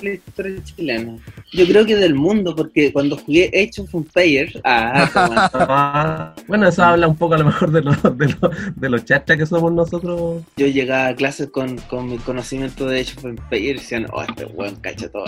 la 0.00 0.10
historia 0.12 0.62
chilena. 0.62 1.16
Yo 1.52 1.66
creo 1.66 1.84
que 1.84 1.96
del 1.96 2.14
mundo, 2.14 2.54
porque 2.54 2.92
cuando 2.92 3.16
jugué 3.16 3.48
Age 3.48 3.80
of 3.82 3.92
Empires, 3.92 4.52
ah, 4.62 5.10
toma. 5.50 5.50
Ah, 5.54 6.34
bueno, 6.46 6.68
eso 6.68 6.84
habla 6.84 7.08
un 7.08 7.16
poco 7.16 7.34
a 7.34 7.38
lo 7.38 7.46
mejor 7.46 7.72
de 7.72 7.82
los 7.82 8.00
de 8.16 8.28
los, 8.28 8.76
de 8.76 8.88
los 8.90 9.04
chachas 9.04 9.36
que 9.36 9.44
somos 9.44 9.72
nosotros. 9.72 10.44
yo 10.56 10.66
llegaba 10.68 11.08
a 11.08 11.16
clases 11.16 11.48
con, 11.48 11.76
con 11.90 12.08
mi 12.08 12.18
conocimiento 12.18 12.86
de 12.86 13.00
Age 13.00 13.14
of 13.18 13.24
Empires 13.24 13.64
y 13.64 13.72
decían, 13.72 14.06
oh, 14.12 14.22
este 14.22 14.44
weón 14.44 14.76
cacha 14.76 15.08
todo. 15.10 15.24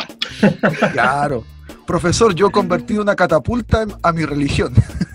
Claro. 0.92 1.42
Profesor, 1.84 2.32
yo 2.32 2.46
he 2.46 2.52
convertido 2.52 3.02
una 3.02 3.16
catapulta 3.16 3.82
en- 3.82 3.92
a 4.04 4.12
mi 4.12 4.24
religión. 4.24 4.72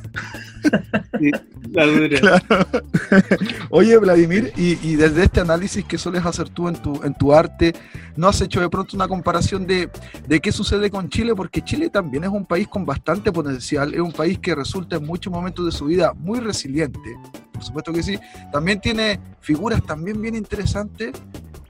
La 1.71 1.85
dura. 1.85 2.19
Claro. 2.19 2.65
Oye, 3.69 3.97
Vladimir, 3.97 4.51
y, 4.55 4.77
y 4.87 4.95
desde 4.95 5.23
este 5.23 5.41
análisis 5.41 5.83
que 5.85 5.97
sueles 5.97 6.25
hacer 6.25 6.49
tú 6.49 6.67
en 6.67 6.75
tu, 6.75 7.03
en 7.03 7.13
tu 7.13 7.33
arte, 7.33 7.73
¿no 8.15 8.27
has 8.27 8.41
hecho 8.41 8.61
de 8.61 8.69
pronto 8.69 8.95
una 8.95 9.07
comparación 9.07 9.65
de, 9.67 9.89
de 10.27 10.39
qué 10.39 10.51
sucede 10.51 10.89
con 10.89 11.09
Chile? 11.09 11.35
Porque 11.35 11.61
Chile 11.61 11.89
también 11.89 12.23
es 12.23 12.29
un 12.29 12.45
país 12.45 12.67
con 12.67 12.85
bastante 12.85 13.31
potencial, 13.31 13.93
es 13.93 13.99
un 13.99 14.11
país 14.11 14.39
que 14.39 14.55
resulta 14.55 14.97
en 14.97 15.05
muchos 15.05 15.31
momentos 15.31 15.65
de 15.65 15.71
su 15.71 15.85
vida 15.85 16.13
muy 16.13 16.39
resiliente, 16.39 17.17
por 17.51 17.63
supuesto 17.63 17.93
que 17.93 18.03
sí. 18.03 18.19
También 18.51 18.79
tiene 18.79 19.19
figuras 19.41 19.83
también 19.85 20.21
bien 20.21 20.35
interesantes, 20.35 21.11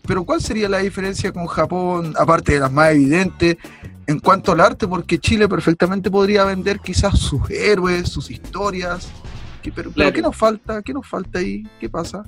pero 0.10 0.24
¿cuál 0.24 0.41
sería 0.41 0.68
la 0.68 0.79
diferencia 0.79 1.32
con 1.32 1.46
Japón, 1.46 2.15
aparte 2.18 2.53
de 2.53 2.60
las 2.60 2.72
más 2.72 2.91
evidentes, 2.94 3.58
en 4.10 4.20
cuanto 4.20 4.51
al 4.51 4.60
arte? 4.60 4.88
Porque 4.88 5.20
Chile 5.20 5.48
perfectamente 5.48 6.10
podría 6.10 6.44
vender 6.44 6.80
quizás 6.80 7.18
sus 7.20 7.48
héroes, 7.50 8.10
sus 8.10 8.32
historias. 8.32 9.08
¿Qué- 9.62 9.72
pero. 9.72 9.92
¿qué 9.94 10.22
nos 10.22 10.36
falta? 10.36 10.82
¿Qué 10.82 10.94
nos 10.94 11.08
falta 11.08 11.39
ahí? 11.39 11.63
¿Qué 11.80 11.88
pasa? 11.89 12.24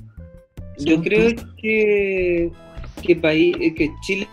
Yo 0.78 1.02
creo 1.02 1.34
tú. 1.34 1.42
que, 1.60 2.50
que, 3.02 3.16
país, 3.16 3.56
que 3.76 3.90
Chile 4.02 4.28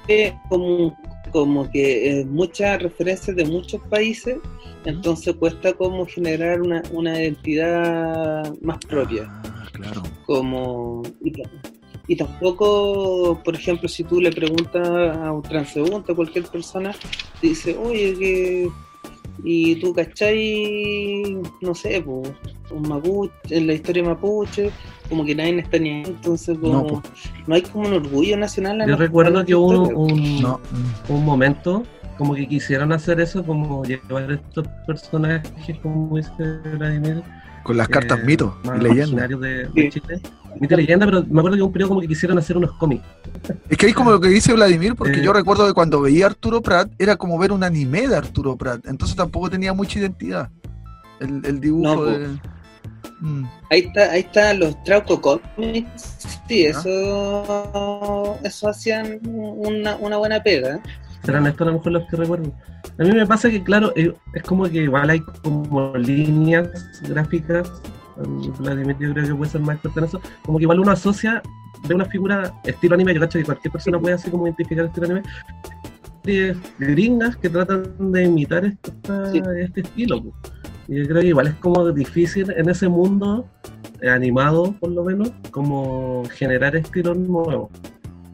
como, 0.48 0.96
como 1.32 1.70
que 1.72 2.22
eh, 2.22 2.25
muchas 2.25 2.82
referencias 2.84 3.36
de 3.36 3.46
muchos 3.46 3.82
países, 3.89 4.38
entonces 4.86 5.36
cuesta 5.36 5.74
como 5.74 6.06
generar 6.06 6.62
una, 6.62 6.84
una 6.91 7.20
identidad 7.20 8.53
más 8.62 8.77
propia. 8.86 9.27
Ah, 9.27 9.65
claro. 9.74 10.03
como 10.25 11.01
y, 11.24 11.34
y 12.10 12.16
tampoco 12.16 13.39
por 13.46 13.56
ejemplo 13.56 13.88
si 13.88 14.04
tú 14.04 14.20
le 14.20 14.32
preguntas 14.32 14.86
a 15.16 15.32
un 15.32 15.44
transeúnte 15.44 16.12
a 16.12 16.16
cualquier 16.16 16.44
persona 16.46 16.92
te 17.39 17.48
dice 17.48 17.78
oye 17.78 18.16
que 18.18 18.68
y 19.44 19.75
tú 19.75 19.94
cachai 19.94 21.38
no 21.62 21.74
sé 21.75 22.01
po, 22.01 22.24
un 22.72 22.82
mapuche 22.89 23.32
en 23.51 23.68
la 23.68 23.74
historia 23.75 24.04
mapuche 24.04 24.72
como 25.08 25.24
que 25.24 25.36
nadie 25.36 25.60
está 25.60 25.78
ni 25.78 25.89
ahí 25.89 26.04
entonces 26.08 26.58
como 26.58 27.01
No, 27.48 27.56
hay 27.56 27.62
como 27.62 27.88
un 27.88 27.94
orgullo 27.94 28.36
nacional 28.38 28.84
Yo 28.88 28.96
recuerdo 28.96 29.46
que 29.46 29.54
hubo 29.54 29.88
un, 29.89 30.42
No. 30.42 30.60
un 31.10 31.24
momento 31.24 31.84
como 32.18 32.36
que 32.36 32.46
quisieron 32.50 32.92
hacer 32.92 33.22
eso, 33.22 33.46
como 33.46 33.86
llevar 33.86 34.30
estos 34.30 34.68
personajes, 34.86 35.50
como 35.82 36.18
dice 36.18 36.44
Vladimir, 36.78 37.24
Con 37.63 37.78
las 37.78 37.88
cartas 37.88 38.20
eh, 38.20 38.24
mito 38.25 38.58
más 38.63 38.80
y 38.80 38.84
leyendas. 38.84 39.08
originarios 39.30 39.42
de, 39.42 39.50
de 39.50 39.92
Sí. 39.92 40.00
Chile. 40.01 40.22
Mito 40.60 40.74
y 40.74 40.78
leyenda, 40.78 41.06
pero 41.06 41.24
me 41.30 41.39
acuerdo 41.39 41.58
que 41.58 41.63
un 41.63 41.72
periodo 41.72 41.89
como 41.89 42.01
que 42.01 42.08
quisieron 42.08 42.38
hacer 42.38 42.58
unos 42.58 42.72
cómics. 42.74 43.04
Es 43.70 43.78
que 43.78 43.88
es 43.88 43.94
como 43.94 44.12
lo 44.12 44.20
que 44.20 44.30
dice 44.30 44.51
Vladimir, 44.54 44.96
porque 44.96 45.20
Eh. 45.20 45.24
yo 45.24 45.32
recuerdo 45.32 45.68
que 45.68 45.74
cuando 45.74 46.01
veía 46.01 46.25
a 46.25 46.30
Arturo 46.30 46.62
Prat 46.62 46.89
era 46.98 47.16
como 47.18 47.38
ver 47.38 47.51
un 47.51 47.63
anime 47.63 48.08
de 48.08 48.16
Arturo 48.16 48.56
Prat, 48.58 48.86
entonces 48.88 49.16
tampoco 49.16 49.50
tenía 49.50 49.74
mucha 49.74 50.00
identidad. 50.00 50.50
El, 51.20 51.46
el 51.46 51.60
dibujo 51.60 51.96
No, 51.96 52.04
de. 52.06 52.28
Mm. 53.22 53.44
Ahí 53.70 53.80
está, 53.82 54.12
ahí 54.12 54.22
están 54.22 54.60
los 54.60 54.82
Trauco 54.84 55.20
Comics. 55.22 56.16
Sí, 56.48 56.66
eso, 56.66 58.38
eso 58.44 58.70
hacían 58.70 59.20
una, 59.24 59.96
una 59.98 60.18
buena 60.18 60.42
pega. 60.42 60.82
Serán 61.29 61.48
estos 61.48 61.67
a 61.67 61.71
lo 61.71 61.77
mejor 61.77 61.91
los 61.93 62.03
que 62.07 62.15
recuerdo. 62.17 62.51
A 62.98 63.03
mí 63.03 63.12
me 63.12 63.25
pasa 63.25 63.50
que, 63.50 63.63
claro, 63.63 63.91
eh, 63.95 64.13
es 64.33 64.43
como 64.43 64.63
que 64.65 64.83
igual 64.83 65.09
hay 65.09 65.19
como 65.43 65.95
líneas 65.95 66.69
gráficas. 67.07 67.71
Vladimir 68.59 68.98
yo 69.00 69.13
creo 69.13 69.27
que 69.27 69.36
puede 69.36 69.51
ser 69.51 69.62
más 69.62 69.77
en 69.95 70.03
eso. 70.03 70.19
Como 70.45 70.57
que 70.57 70.63
igual 70.63 70.79
uno 70.79 70.91
asocia 70.91 71.41
de 71.88 71.95
una 71.95 72.05
figura 72.05 72.53
estilo 72.65 72.95
anime. 72.95 73.13
Yo 73.13 73.21
cacho 73.21 73.39
que 73.39 73.45
cualquier 73.45 73.71
persona 73.71 74.00
puede 74.00 74.15
así 74.15 74.29
como 74.29 74.45
identificar 74.45 74.86
estilo 74.86 75.05
anime. 75.05 75.24
Gringas 76.77 77.38
que 77.38 77.50
tratan 77.50 78.12
de 78.12 78.24
imitar 78.24 78.65
esta- 78.65 79.31
Sí. 79.31 79.41
este 79.59 79.81
estilo. 79.81 80.21
Y 80.88 80.98
yo 80.98 81.07
creo 81.07 81.21
que 81.21 81.27
igual 81.27 81.48
es 81.48 81.53
como 81.55 81.89
difícil 81.91 82.51
en 82.55 82.69
ese 82.69 82.88
mundo 82.89 83.45
eh, 84.01 84.09
animado, 84.09 84.74
por 84.79 84.91
lo 84.91 85.03
menos, 85.03 85.31
como 85.51 86.24
generar 86.31 86.75
estilos 86.75 87.17
nuevos. 87.17 87.69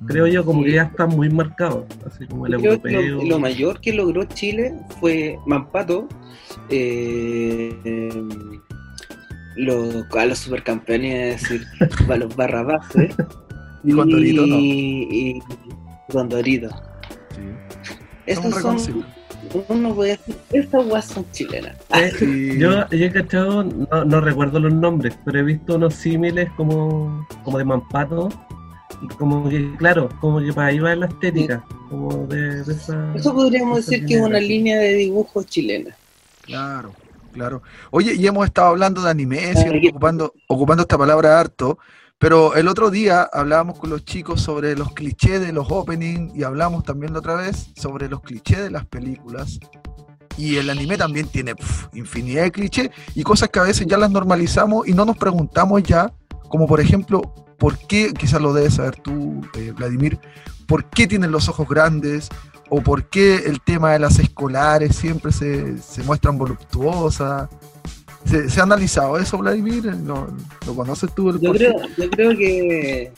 Creo 0.07 0.27
yo 0.27 0.45
como 0.45 0.59
Sí. 0.59 0.65
que 0.67 0.71
ya 0.73 0.83
están 0.83 1.09
muy 1.09 1.29
marcados, 1.29 1.85
así 2.05 2.25
como 2.27 2.45
el 2.47 2.55
creo 2.57 2.73
europeo. 2.73 3.01
lo, 3.01 3.23
lo 3.23 3.39
mayor 3.39 3.79
que 3.81 3.93
logró 3.93 4.23
Chile 4.25 4.73
fue 4.99 5.37
Mampato, 5.45 6.07
eh, 6.69 7.75
eh, 7.83 8.11
los, 9.55 10.05
a 10.15 10.25
los 10.25 10.39
supercampeones, 10.39 11.41
es 11.43 11.49
decir, 11.49 12.11
a 12.11 12.17
los 12.17 12.35
barrabases. 12.35 13.15
Y 13.83 13.93
Condorito, 13.93 14.45
¿no? 14.47 14.55
Y, 14.57 15.07
y 15.11 15.41
Condorito. 16.11 16.69
Sí. 16.69 17.41
Esos 18.25 18.55
Son 18.55 19.05
uno 19.69 19.93
puede 19.93 20.11
decir, 20.11 20.35
estas 20.51 20.85
guas 20.87 21.05
son 21.05 21.25
chilenas. 21.31 21.75
Eh, 21.95 22.11
Sí. 22.19 22.57
Yo, 22.59 22.87
yo 22.89 23.05
he 23.05 23.11
cachado, 23.11 23.63
no, 23.63 24.05
no 24.05 24.21
recuerdo 24.21 24.59
los 24.59 24.73
nombres, 24.73 25.17
pero 25.23 25.39
he 25.39 25.43
visto 25.43 25.75
unos 25.75 25.93
símiles 25.93 26.49
como, 26.57 27.25
como 27.43 27.57
de 27.57 27.65
Mampato. 27.65 28.29
Como 29.17 29.49
que, 29.49 29.75
claro, 29.77 30.09
como 30.19 30.39
que 30.39 30.53
para 30.53 30.67
ahí 30.67 30.79
va 30.79 30.95
la 30.95 31.07
estética, 31.07 31.63
como 31.89 32.27
de, 32.27 32.63
de 32.63 32.73
esa. 32.73 33.15
Eso 33.15 33.33
podríamos 33.33 33.79
esa 33.79 33.91
decir 33.91 34.05
que 34.05 34.15
es 34.15 34.21
una 34.21 34.39
línea 34.39 34.77
de 34.77 34.93
dibujos 34.93 35.45
chilena. 35.45 35.95
Claro, 36.41 36.93
claro. 37.33 37.61
Oye, 37.91 38.13
y 38.13 38.25
hemos 38.27 38.45
estado 38.45 38.69
hablando 38.69 39.01
de 39.01 39.09
anime, 39.09 39.53
Ah, 39.55 39.89
ocupando, 39.89 40.33
ocupando 40.47 40.81
esta 40.83 40.97
palabra 40.97 41.39
harto, 41.39 41.79
pero 42.17 42.55
el 42.55 42.67
otro 42.67 42.91
día 42.91 43.29
hablábamos 43.31 43.77
con 43.79 43.89
los 43.89 44.05
chicos 44.05 44.41
sobre 44.41 44.75
los 44.75 44.93
clichés 44.93 45.41
de 45.41 45.51
los 45.51 45.67
openings 45.69 46.35
y 46.35 46.43
hablamos 46.43 46.83
también 46.83 47.13
la 47.13 47.19
otra 47.19 47.35
vez 47.35 47.71
sobre 47.75 48.07
los 48.07 48.21
clichés 48.21 48.59
de 48.59 48.71
las 48.71 48.85
películas. 48.85 49.59
Y 50.37 50.57
el 50.57 50.69
anime 50.69 50.97
también 50.97 51.27
tiene 51.27 51.55
pf, 51.55 51.87
infinidad 51.93 52.43
de 52.43 52.51
clichés 52.51 52.89
y 53.15 53.23
cosas 53.23 53.49
que 53.49 53.59
a 53.59 53.63
veces 53.63 53.87
ya 53.87 53.97
las 53.97 54.11
normalizamos 54.11 54.87
y 54.87 54.93
no 54.93 55.05
nos 55.05 55.17
preguntamos 55.17 55.81
ya, 55.83 56.13
como 56.49 56.67
por 56.67 56.79
ejemplo, 56.79 57.21
¿por 57.57 57.77
qué, 57.87 58.13
quizás 58.13 58.41
lo 58.41 58.53
debes 58.53 58.75
saber 58.75 58.95
tú, 58.97 59.41
eh, 59.55 59.71
Vladimir, 59.75 60.19
por 60.67 60.85
qué 60.89 61.07
tienen 61.07 61.31
los 61.31 61.47
ojos 61.49 61.67
grandes? 61.67 62.29
¿O 62.69 62.81
por 62.81 63.05
qué 63.09 63.35
el 63.45 63.61
tema 63.61 63.91
de 63.93 63.99
las 63.99 64.17
escolares 64.17 64.95
siempre 64.95 65.31
se, 65.31 65.77
se 65.77 66.01
muestran 66.01 66.37
voluptuosas? 66.39 67.47
¿Se, 68.25 68.49
se 68.49 68.59
ha 68.59 68.63
analizado 68.63 69.19
eso, 69.19 69.37
Vladimir? 69.37 69.85
¿Lo, 69.85 70.27
lo 70.65 70.75
conoces 70.75 71.13
tú? 71.13 71.29
El 71.29 71.39
Yo 71.39 71.53
creo, 71.53 71.75
yo 71.95 72.09
creo 72.09 72.35
que, 72.35 73.11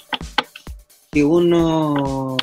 que 1.12 1.24
uno 1.24 2.36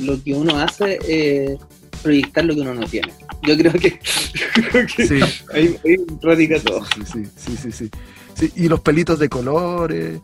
lo 0.00 0.22
que 0.24 0.34
uno 0.34 0.58
hace 0.58 0.98
es 1.06 1.58
proyectar 2.02 2.44
lo 2.44 2.54
que 2.56 2.60
uno 2.62 2.74
no 2.74 2.86
tiene. 2.86 3.12
Yo 3.42 3.56
creo 3.56 3.72
que, 3.74 4.00
creo 4.54 4.86
que 4.96 5.06
Sí, 5.06 5.20
ahí, 5.54 5.76
ahí 5.84 5.96
radica 6.20 6.58
todo. 6.60 6.84
sí, 7.12 7.24
sí, 7.36 7.56
sí, 7.56 7.70
sí. 7.70 7.90
Sí, 8.34 8.52
Y 8.56 8.68
los 8.68 8.80
pelitos 8.80 9.18
de 9.20 9.28
colores. 9.28 10.18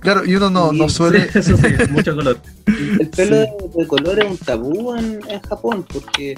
Claro, 0.00 0.24
y 0.24 0.36
uno 0.36 0.48
no, 0.50 0.72
no 0.72 0.88
suele... 0.88 1.30
Sí, 1.32 1.38
eso 1.40 1.56
sí, 1.56 1.62
mucho 1.90 2.14
color. 2.14 2.38
El 2.66 3.08
pelo 3.10 3.36
Sí. 3.36 3.42
de, 3.74 3.80
de 3.82 3.86
color 3.88 4.18
es 4.20 4.30
un 4.30 4.36
tabú 4.38 4.94
en, 4.94 5.20
en 5.28 5.40
Japón 5.42 5.84
porque 5.92 6.34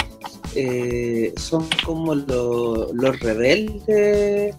eh, 0.54 1.32
son 1.36 1.66
como 1.84 2.14
lo- 2.14 2.92
los 2.94 3.20
rebeldes 3.20 4.54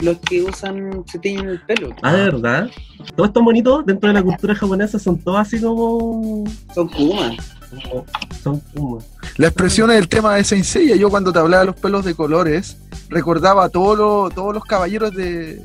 los 0.00 0.18
que 0.18 0.42
usan, 0.42 1.02
se 1.10 1.18
tiñen 1.18 1.48
el 1.48 1.60
pelo. 1.62 1.94
Ah, 2.02 2.12
de 2.14 2.24
verdad. 2.24 2.68
Todos 3.16 3.28
estos 3.28 3.42
bonitos 3.44 3.86
dentro 3.86 4.08
de 4.08 4.14
la 4.14 4.22
cultura 4.22 4.54
japonesa 4.54 4.98
son 4.98 5.18
todos 5.18 5.38
así 5.38 5.60
como. 5.60 6.44
Son 6.74 6.88
kumas. 6.88 7.36
como- 7.70 8.04
son 8.42 8.60
como. 8.74 8.98
La 9.38 9.46
expresión 9.48 9.90
es 9.90 9.98
el 9.98 10.08
tema 10.08 10.34
de 10.34 10.44
Saint 10.44 10.64
Seiya. 10.64 10.96
Yo 10.96 11.08
cuando 11.10 11.32
te 11.32 11.38
hablaba 11.38 11.60
de 11.62 11.66
los 11.68 11.76
pelos 11.76 12.04
de 12.04 12.14
colores, 12.14 12.76
recordaba 13.08 13.64
a 13.64 13.68
todos 13.70 13.96
los, 13.96 14.34
todos 14.34 14.52
los 14.52 14.64
caballeros 14.64 15.14
de... 15.14 15.62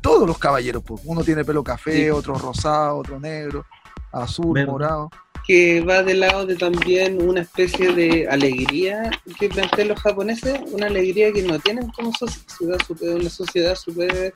Todos 0.00 0.26
los 0.26 0.38
caballeros, 0.38 0.82
pues. 0.84 1.02
Uno 1.04 1.22
tiene 1.22 1.44
pelo 1.44 1.62
café, 1.62 2.04
Sí. 2.04 2.10
otro 2.10 2.34
rosado, 2.34 2.98
otro 2.98 3.18
negro, 3.20 3.64
azul, 4.12 4.54
Verde. 4.54 4.70
morado. 4.70 5.10
que 5.46 5.80
va 5.80 6.02
del 6.04 6.20
lado 6.20 6.46
de 6.46 6.54
también 6.54 7.20
una 7.26 7.40
especie 7.40 7.92
de 7.92 8.28
alegría 8.28 9.10
que 9.38 9.48
plantean 9.48 9.88
los 9.88 9.98
japoneses, 10.00 10.60
una 10.70 10.86
alegría 10.86 11.32
que 11.32 11.42
no 11.42 11.58
tienen 11.58 11.88
como 11.88 12.12
sociedad, 12.12 12.76
una 13.00 13.30
sociedad 13.30 13.74
súper 13.74 14.32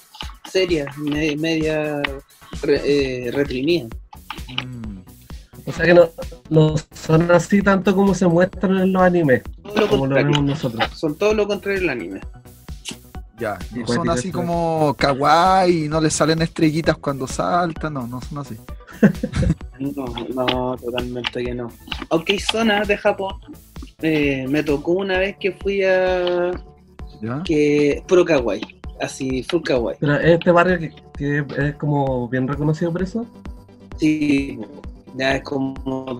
seria, 0.51 0.87
me- 0.97 1.37
media 1.37 2.03
eh, 2.67 3.31
reprimida. 3.33 3.87
Mm. 4.67 4.99
O 5.67 5.73
sea 5.73 5.85
que 5.87 5.95
no, 5.95 6.09
no 6.51 6.75
son 6.93 7.31
así 7.31 7.63
tanto 7.63 7.95
como 7.95 8.13
se 8.15 8.27
muestran 8.27 8.77
en 8.79 8.93
los 8.93 9.03
animes, 9.03 9.43
Todo 9.63 9.77
lo 9.83 9.89
como 9.89 10.07
lo 10.07 10.17
vemos 10.17 10.43
nosotros. 10.43 10.91
son 10.99 11.17
todo 11.17 11.33
lo 11.35 11.47
contrario 11.47 11.81
del 11.81 11.91
anime. 11.91 12.21
Ya, 13.39 13.59
Sí, 13.61 13.81
no 13.81 13.87
son 13.89 14.09
así 14.11 14.29
eso. 14.29 14.39
como 14.39 14.95
kawaii, 14.97 15.89
no 15.89 16.01
les 16.01 16.13
salen 16.13 16.41
estrellitas 16.43 16.97
cuando 16.99 17.27
saltan, 17.27 17.95
no, 17.95 18.07
no 18.07 18.21
son 18.21 18.39
así. 18.39 18.57
No, 19.81 20.05
no, 20.35 20.77
totalmente 20.77 21.43
que 21.45 21.53
no. 21.53 21.69
Aunque 22.11 22.35
hay 22.35 22.39
zonas 22.39 22.87
de 22.87 22.97
Japón, 22.97 23.35
eh, 24.03 24.47
me 24.49 24.63
tocó 24.63 24.93
una 24.93 25.19
vez 25.19 25.37
que 25.39 25.51
fui 25.51 25.83
a 25.83 26.53
¿Ya? 27.21 27.43
que 27.45 28.03
puro 28.07 28.25
kawaii, 28.25 28.63
así 29.01 29.43
full 29.43 29.63
kawaii. 29.63 29.97
Pero 29.99 30.15
este 30.21 30.51
barrio 30.53 30.79
que, 30.79 30.93
que 31.19 31.45
es 31.69 31.75
como 31.75 32.29
bien 32.29 32.47
reconocido 32.47 32.93
por 32.93 33.03
eso. 33.03 33.27
Sí, 33.99 34.61
ya 35.17 35.37
es 35.37 35.43
como 35.43 35.75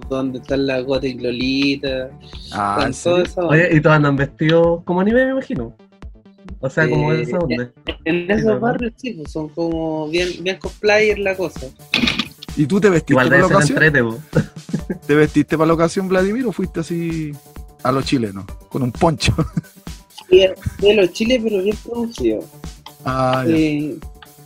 donde 0.09 0.39
están 0.41 0.67
las 0.67 0.85
Gothic 0.85 1.23
Lolita, 1.23 2.11
Ah, 2.53 2.75
están 2.75 2.87
¿en 2.89 2.95
serio? 2.95 3.17
todas 3.19 3.29
esas 3.31 3.45
Oye, 3.45 3.69
y 3.77 3.81
todos 3.81 3.97
andan 3.97 4.17
vestidos 4.17 4.83
como 4.85 5.01
anime, 5.01 5.27
me 5.27 5.31
imagino. 5.31 5.73
O 6.61 6.71
sea, 6.71 6.89
como 6.89 7.13
Eh, 7.13 7.23
esa 7.23 7.39
onda. 7.39 7.71
En 8.05 8.31
esos 8.31 8.61
barrios 8.61 8.93
sí, 8.97 9.13
pues, 9.15 9.31
son 9.33 9.49
como 9.51 10.09
bien, 10.09 10.29
bien 10.41 10.59
cosplayer 10.59 11.19
la 11.19 11.37
cosa. 11.37 11.67
¿Y 12.57 12.67
tú 12.67 12.81
te 12.81 12.89
vestiste 12.89 13.15
Igual 13.15 13.29
para 13.29 13.41
la 13.41 13.47
ocasión? 13.47 13.83
entrete. 13.83 14.09
¿Te 15.07 15.15
vestiste 15.15 15.57
para 15.59 15.67
la 15.69 15.75
ocasión, 15.75 16.09
Vladimir, 16.09 16.47
o 16.47 16.53
fuiste 16.53 16.81
así 16.81 17.33
a 17.83 17.91
los 17.93 18.05
chilenos, 18.05 18.45
con 18.69 18.83
un 18.83 18.93
poncho? 18.93 19.35
Y 20.31 20.39
de 20.39 20.55
de 20.79 20.95
los 20.95 21.13
chiles, 21.13 21.41
pero 21.43 21.63
bien 21.63 21.77
producido. 21.85 22.45
Ah. 23.05 23.45
Eh, 23.47 23.97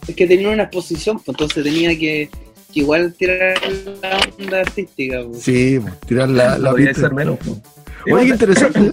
es 0.07 0.17
que 0.17 0.27
tenía 0.27 0.49
una 0.51 0.65
exposición, 0.65 1.17
pues 1.19 1.29
entonces 1.29 1.63
tenía 1.63 1.91
que, 1.91 2.29
que 2.73 2.81
igual 2.81 3.15
tirar 3.15 3.57
la 4.03 4.19
onda 4.39 4.61
artística. 4.61 5.23
pues. 5.29 5.43
Sí, 5.43 5.79
pues, 5.81 6.01
tirar 6.01 6.29
la, 6.31 6.59
la 6.59 6.75
ser 6.95 7.13
menos, 7.13 7.39
po. 7.39 7.61
Oye, 8.13 8.27
qué 8.27 8.31
interesante. 8.33 8.93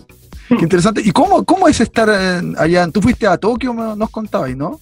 Qué 0.49 0.55
interesante. 0.63 1.01
¿Y 1.03 1.11
cómo, 1.11 1.43
cómo 1.43 1.67
es 1.67 1.79
estar 1.79 2.09
en- 2.09 2.55
allá? 2.57 2.87
Tú 2.89 3.01
fuiste 3.01 3.25
a 3.27 3.37
Tokio, 3.37 3.73
nos 3.73 4.09
contabas, 4.09 4.55
¿no? 4.55 4.79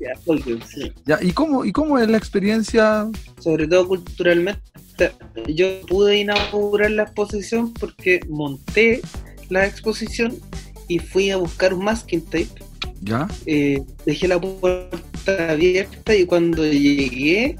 Ya, 0.00 0.12
porque, 0.24 0.58
sí. 0.68 0.92
Ya, 1.06 1.18
¿y, 1.22 1.32
cómo, 1.32 1.64
¿Y 1.64 1.72
cómo 1.72 1.98
es 1.98 2.08
la 2.08 2.18
experiencia? 2.18 3.06
Sobre 3.38 3.66
todo 3.66 3.88
culturalmente. 3.88 4.60
Yo 5.48 5.80
pude 5.88 6.18
inaugurar 6.18 6.90
la 6.90 7.02
exposición 7.04 7.72
porque 7.74 8.20
monté 8.28 9.00
la 9.50 9.66
exposición 9.66 10.34
y 10.88 10.98
fui 10.98 11.30
a 11.30 11.36
buscar 11.36 11.74
un 11.74 11.84
masking 11.84 12.22
tape. 12.22 12.48
¿Ya? 13.02 13.28
Eh, 13.44 13.82
dejé 14.04 14.28
la 14.28 14.40
puerta 14.40 15.50
abierta 15.50 16.14
y 16.14 16.24
cuando 16.24 16.64
llegué 16.64 17.44
¿Eh? 17.46 17.56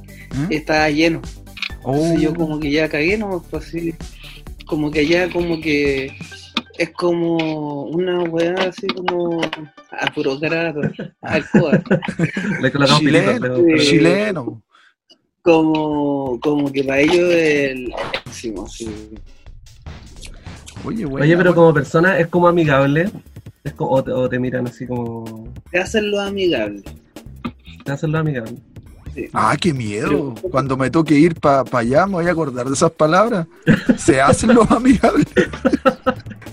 estaba 0.51 0.89
lleno. 0.91 1.21
Oh, 1.83 1.95
Entonces 1.95 2.21
yo 2.23 2.35
como 2.35 2.59
que 2.59 2.71
ya 2.71 2.89
cagué, 2.89 3.17
¿no? 3.19 3.45
Pues 3.51 3.67
así, 3.69 3.95
como 4.67 4.91
que 4.91 5.01
allá 5.01 5.31
como 5.31 5.61
que 5.61 6.13
es 6.79 6.91
como 6.91 7.85
una 7.85 8.23
weá 8.25 8.55
así 8.69 8.87
como 8.89 9.41
a 9.43 10.07
puro 10.15 10.39
carato, 10.41 10.81
alcohol. 11.23 11.83
Le 12.63 12.73
colocamos 12.73 13.01
Chileno, 13.01 13.27
pilitos, 13.27 13.41
pero- 13.41 13.55
pero- 13.65 13.79
chileno. 13.83 14.63
como, 15.43 16.39
como 16.41 16.73
que 16.73 16.85
para 16.85 17.01
ellos 17.01 17.31
es 17.31 17.71
el 17.71 17.89
máximo, 17.91 18.69
sí. 18.69 18.89
Oye. 20.85 21.07
Oye, 21.07 21.37
pero 21.37 21.55
como 21.55 21.73
persona 21.75 22.19
es 22.19 22.27
como 22.29 22.49
amigable. 22.49 23.11
Es 23.65 23.73
como, 23.73 23.91
o, 23.93 24.05
te, 24.05 24.13
o 24.13 24.29
te 24.29 24.39
miran 24.39 24.67
así 24.67 24.87
como. 24.87 25.53
Te 25.71 25.79
hacen 25.81 26.11
lo 26.11 26.21
amigable. 26.21 26.83
Te 27.85 27.93
hacen 27.93 28.13
lo 28.13 28.19
amigable. 28.19 28.57
sí. 29.15 29.29
Ah, 29.33 29.57
qué 29.61 29.73
miedo. 29.73 30.35
Cuando 30.51 30.77
me 30.77 30.91
toque 30.91 31.15
ir 31.15 31.35
para 31.41 31.65
allá, 31.73 32.07
me 32.07 32.13
voy 32.15 32.27
a 32.29 32.33
acordar 32.33 32.67
de 32.67 32.75
esas 32.75 32.93
palabras. 32.93 33.47
Se 33.97 34.21
hacen 34.21 34.55
los 34.55 34.71
amigables. 34.71 35.27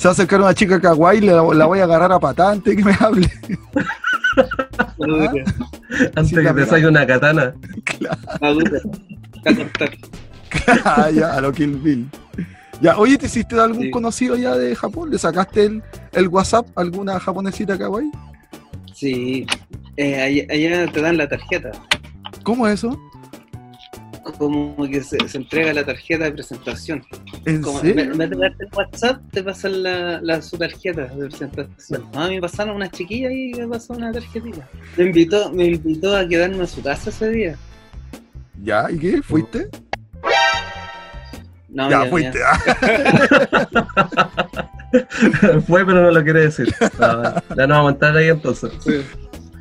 Se 0.04 0.10
va 0.10 0.12
a 0.12 0.16
acercar 0.16 0.42
una 0.42 0.54
chica 0.54 0.82
kawaii, 0.82 1.22
la, 1.22 1.42
la 1.54 1.66
voy 1.66 1.80
a 1.80 1.86
agarrar 1.86 2.12
a 2.12 2.20
patante 2.20 2.76
que 2.76 2.84
me 2.84 2.94
hable. 3.00 3.32
Antes 6.14 6.28
Sin 6.28 6.44
que 6.44 6.54
te 6.54 6.66
saque 6.66 6.88
una 6.88 7.08
katana. 7.08 7.54
Ah, 10.84 11.10
ya, 11.10 11.36
a 11.36 11.40
lo 11.40 11.54
Kill 11.54 11.78
Bill. 11.78 12.10
Ya, 12.82 12.98
oye, 12.98 13.18
¿te 13.18 13.28
hiciste 13.28 13.56
de 13.56 13.62
algún 13.62 13.84
Sí. 13.84 13.92
conocido 13.92 14.36
ya 14.36 14.58
de 14.58 14.76
Japón? 14.76 15.10
¿Le 15.10 15.18
sacaste 15.18 15.68
el, 15.68 15.82
el 16.12 16.28
WhatsApp 16.28 16.68
a 16.78 16.82
alguna 16.82 17.18
japonesita 17.18 17.78
kawaii? 17.78 18.12
Sí. 18.94 19.46
Eh, 19.96 20.22
allá, 20.22 20.54
allá 20.54 20.92
te 20.92 21.02
dan 21.02 21.16
la 21.16 21.30
tarjeta. 21.30 21.72
¿Cómo 22.44 22.68
es 22.68 22.74
eso? 22.74 23.00
Como 24.38 24.88
que 24.90 25.04
se, 25.04 25.18
se 25.28 25.38
entrega 25.38 25.74
la 25.74 25.86
tarjeta 25.86 26.24
de 26.26 26.32
presentación. 26.32 27.04
¿En 27.46 27.62
Como, 27.62 27.80
en 27.82 27.96
serio? 27.96 28.16
vez 28.18 28.30
de 28.30 28.36
darte 28.38 28.64
el 28.66 28.70
WhatsApp, 28.74 29.22
te 29.32 29.44
pasan 29.44 29.84
la, 29.84 30.22
la, 30.22 30.42
su 30.42 30.58
tarjeta 30.58 31.06
de 31.06 31.28
presentación. 31.28 32.10
No, 32.14 32.22
a 32.24 32.28
mí 32.30 32.36
me 32.36 32.42
pasaron 32.42 32.76
unas 32.78 32.92
chiquillas 32.92 33.32
y 33.32 33.54
me 33.60 33.68
pasó 33.68 33.94
una 33.94 34.12
tarjetita. 34.12 34.68
Me 34.98 35.04
invitó, 35.06 35.52
me 35.52 35.66
invitó 35.66 36.16
a 36.16 36.28
quedarme 36.28 36.64
a 36.64 36.68
su 36.68 36.82
casa 36.82 37.10
ese 37.10 37.30
día. 37.30 37.56
¿Ya? 38.64 38.90
¿Y 38.90 38.98
qué? 38.98 39.22
¿Fuiste? 39.22 39.68
No, 41.70 41.90
ya, 41.90 42.06
fuiste. 42.06 42.40
ah. 42.46 42.60
Fue, 45.68 45.84
pero 45.86 46.02
no 46.04 46.12
lo 46.12 46.24
quiere 46.24 46.42
decir. 46.42 46.74
No, 47.00 47.24
ya 47.58 47.68
no 47.68 47.74
vamos 47.76 47.90
a 47.90 47.94
entrar 47.94 48.16
ahí 48.18 48.30
entonces. 48.30 48.72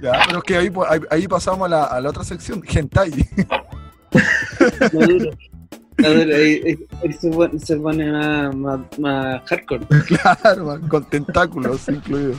Ya, 0.03 0.13
pero 0.27 0.39
es 0.39 0.45
que 0.45 0.57
ahí, 0.57 0.71
ahí, 0.89 1.01
ahí 1.11 1.27
pasamos 1.29 1.67
a 1.67 1.69
la, 1.71 1.85
a 1.85 2.01
la 2.01 2.11
otra 2.11 2.23
sección, 2.23 2.63
hentai. 2.69 3.11
Ahí, 6.05 6.61
ahí- 7.05 7.13
se, 7.13 7.31
pone, 7.31 7.59
se 7.59 7.77
pone 7.77 8.11
más, 8.11 8.55
más, 8.57 8.81
más 8.99 9.43
hardcore. 9.49 9.87
claro, 10.07 10.81
con 10.89 11.05
tentáculos 11.11 11.89
incluidos. 11.89 12.39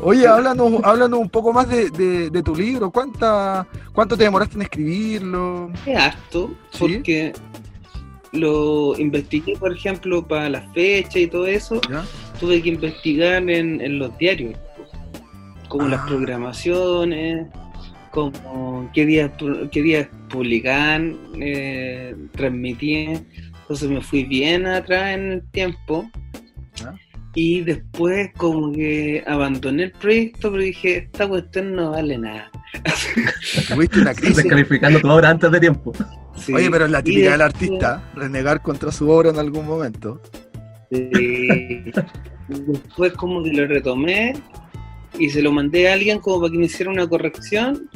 Oye, 0.00 0.26
háblanos, 0.26 0.72
háblanos 0.82 1.20
un 1.20 1.28
poco 1.30 1.52
más 1.52 1.68
de, 1.68 1.90
de- 1.90 2.30
de 2.30 2.42
tu 2.42 2.54
libro. 2.54 2.90
¿Cuánta, 2.90 3.66
¿Cuánto 3.92 4.16
te 4.16 4.24
demoraste 4.24 4.56
en 4.56 4.62
escribirlo? 4.62 5.70
Es 5.86 5.96
harto, 5.98 6.50
Sí. 6.70 6.78
porque 6.80 7.32
lo 8.32 8.98
investigué, 8.98 9.56
por 9.56 9.72
ejemplo, 9.72 10.26
para 10.26 10.48
la 10.48 10.62
fecha 10.72 11.18
y 11.18 11.26
todo 11.26 11.46
eso. 11.46 11.80
¿Ya? 11.90 12.04
Tuve 12.40 12.60
que 12.62 12.70
investigar 12.70 13.48
en, 13.48 13.80
en 13.80 13.98
los 13.98 14.16
diarios, 14.18 14.54
como 15.68 15.86
las 15.88 16.00
Ah. 16.00 16.06
programaciones, 16.08 17.46
como 18.14 18.88
qué 18.94 19.04
días, 19.04 19.32
qué 19.72 19.82
días 19.82 20.08
publicaban, 20.30 21.18
eh, 21.40 22.14
transmitían. 22.32 23.26
Entonces 23.62 23.90
me 23.90 24.00
fui 24.00 24.22
bien 24.22 24.66
atrás 24.66 25.14
en 25.14 25.32
el 25.32 25.42
tiempo. 25.50 26.08
Y 27.34 27.62
después 27.62 28.30
como 28.36 28.72
que 28.72 29.24
abandoné 29.26 29.84
el 29.84 29.90
proyecto, 29.90 30.52
pero 30.52 30.62
dije, 30.62 30.98
esta 30.98 31.26
cuestión 31.26 31.74
no 31.74 31.90
vale 31.90 32.16
nada. 32.16 32.48
Tuviste 33.68 34.00
una 34.00 34.14
crisis. 34.14 34.36
Descalificando 34.36 35.00
tu 35.00 35.10
obra 35.10 35.30
antes 35.30 35.50
de 35.50 35.58
tiempo. 35.58 35.92
Sí. 36.36 36.54
Oye, 36.54 36.70
pero 36.70 36.84
es 36.84 36.92
la 36.92 37.02
típica 37.02 37.32
del 37.32 37.40
artista, 37.40 38.12
renegar 38.14 38.62
contra 38.62 38.92
su 38.92 39.10
obra 39.10 39.30
en 39.30 39.38
algún 39.40 39.66
momento. 39.66 40.22
Sí. 40.92 41.48
Después 42.48 43.12
como 43.14 43.42
que 43.42 43.52
lo 43.52 43.66
retomé 43.66 44.34
y 45.18 45.30
se 45.30 45.42
lo 45.42 45.50
mandé 45.50 45.88
a 45.88 45.94
alguien 45.94 46.20
como 46.20 46.42
para 46.42 46.52
que 46.52 46.58
me 46.58 46.66
hiciera 46.66 46.92
una 46.92 47.08
corrección 47.08 47.88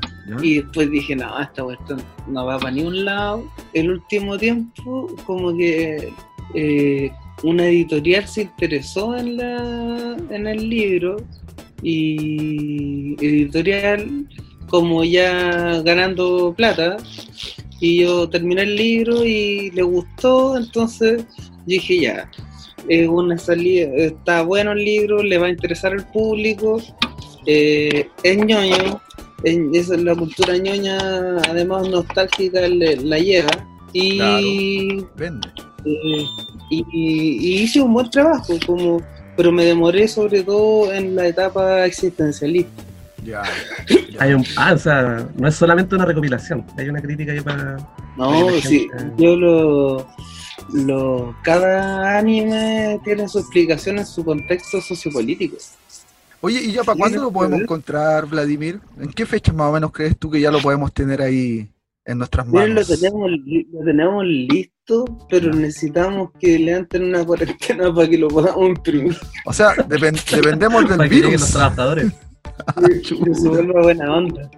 y 0.43 0.57
después 0.57 0.91
dije, 0.91 1.17
no, 1.17 1.41
esta 1.41 1.65
cuestión 1.65 2.03
no 2.27 2.47
va 2.47 2.59
para 2.59 2.73
ni 2.73 2.83
un 2.83 3.05
lado. 3.05 3.51
El 3.73 3.91
último 3.91 4.37
tiempo 4.39 5.09
como 5.25 5.57
que 5.57 6.13
eh, 6.55 7.11
una 7.43 7.67
editorial 7.67 8.27
se 8.27 8.43
interesó 8.43 9.17
en, 9.17 9.37
la, 9.37 10.17
en 10.31 10.47
el 10.47 10.69
libro 10.69 11.17
y 11.83 13.15
editorial 13.25 14.27
como 14.69 15.05
ya 15.05 15.81
ganando 15.83 16.53
plata 16.55 16.97
y 17.81 18.03
yo 18.03 18.29
terminé 18.29 18.63
el 18.63 18.77
libro 18.77 19.25
y 19.25 19.71
le 19.71 19.83
gustó, 19.83 20.57
entonces 20.57 21.25
dije 21.65 22.01
ya, 22.01 22.31
es 22.89 23.09
una 23.09 23.39
salida, 23.39 23.89
está 23.95 24.43
bueno 24.43 24.73
el 24.73 24.85
libro, 24.85 25.23
le 25.23 25.39
va 25.39 25.47
a 25.47 25.51
interesar 25.51 25.93
al 25.93 26.07
público, 26.11 26.83
eh, 27.47 28.09
es 28.23 28.37
ñoño, 28.37 29.01
es, 29.45 29.89
la 29.89 30.15
cultura 30.15 30.57
ñoña, 30.57 30.99
además 31.49 31.89
nostálgica 31.89 32.61
le- 32.63 32.97
la 32.97 33.19
lleva 33.19 33.51
y, 33.93 34.19
Vende. 35.17 35.49
eh, 35.85 36.25
y, 36.71 36.85
y 36.93 37.63
hice 37.63 37.81
un 37.81 37.95
buen 37.95 38.11
trabajo, 38.11 38.55
como, 38.67 39.01
pero 39.37 39.51
me 39.53 39.65
demoré 39.65 40.09
sobre 40.09 40.43
todo 40.43 40.93
en 40.93 41.15
la 41.17 41.27
etapa 41.29 41.87
existencialista. 41.87 42.83
Ya. 43.25 43.43
ya. 44.11 44.19
Hay 44.21 44.33
un, 44.35 44.45
ah, 44.57 44.73
o 44.75 44.79
sea, 44.79 45.29
no 45.37 45.49
es 45.49 45.55
solamente 45.55 45.95
una 45.95 46.05
recopilación, 46.05 46.65
hay 46.77 46.89
una 46.89 47.01
crítica 47.01 47.33
ahí 47.33 47.41
para. 47.41 47.77
No, 48.17 48.47
una 48.47 48.61
sí, 48.61 48.89
gente- 48.97 49.13
yo 49.23 49.37
lo, 49.37 50.07
lo. 50.73 51.35
Cada 51.43 52.19
anime 52.19 53.01
tiene 53.05 53.29
su 53.29 53.39
explicación 53.39 53.99
en 53.99 54.07
su 54.07 54.25
contexto 54.25 54.81
sociopolítico. 54.81 55.57
Oye, 56.41 56.61
¿y 56.63 56.73
ya 56.73 56.83
para 56.85 56.95
Sí, 56.95 57.01
cuándo 57.01 57.23
lo 57.23 57.33
podemos 57.33 57.61
encontrar, 57.61 58.27
Vladimir? 58.27 58.81
¿En 59.01 59.09
qué 59.13 59.27
fecha 59.27 59.53
más 59.53 59.69
o 59.69 59.73
menos 59.73 59.91
crees 59.93 60.17
tú 60.17 60.31
que 60.31 60.41
ya 60.41 60.51
lo 60.51 60.61
podemos 60.61 60.93
tener 60.93 61.21
ahí 61.21 61.69
en 62.05 62.19
nuestras 62.19 62.47
Miren, 62.47 62.69
lo 62.71 62.75
manos? 62.83 62.89
tenemos, 63.01 63.31
lo 63.73 63.85
tenemos 63.85 64.25
listo, 64.25 65.05
pero 65.29 65.53
necesitamos 65.53 66.31
que 66.39 66.59
levanten 66.59 67.05
una 67.05 67.25
cuarentena 67.25 67.93
para 67.95 68.09
que 68.09 68.19
lo 68.19 68.29
podamos 68.29 68.69
imprimir. 68.69 69.17
O 69.47 69.53
sea, 69.53 69.75
depen- 69.77 70.23
dependemos 70.37 70.89
del 70.89 70.97
para 70.97 71.09
que 71.09 71.15
lleguen 71.17 71.33
los 71.33 71.41
virus. 71.41 71.53
trabajadores. 71.53 72.13
que 73.25 73.35
se 73.35 73.49
vuelva 73.49 73.83
buena 73.83 74.15
onda. 74.17 74.51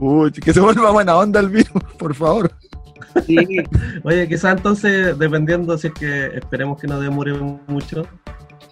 Uy, 0.00 0.32
que 0.32 0.52
se 0.52 0.60
vuelva 0.60 0.90
buena 0.90 1.16
onda 1.16 1.40
el 1.40 1.48
virus, 1.50 1.70
por 1.98 2.14
favor. 2.14 2.50
Sí, 3.26 3.36
Oye, 4.04 4.26
quizás 4.26 4.56
entonces, 4.56 5.18
dependiendo 5.18 5.76
si 5.76 5.88
es 5.88 5.92
que 5.92 6.26
esperemos 6.34 6.80
que 6.80 6.86
no 6.86 6.98
demore 6.98 7.34
mucho, 7.66 8.06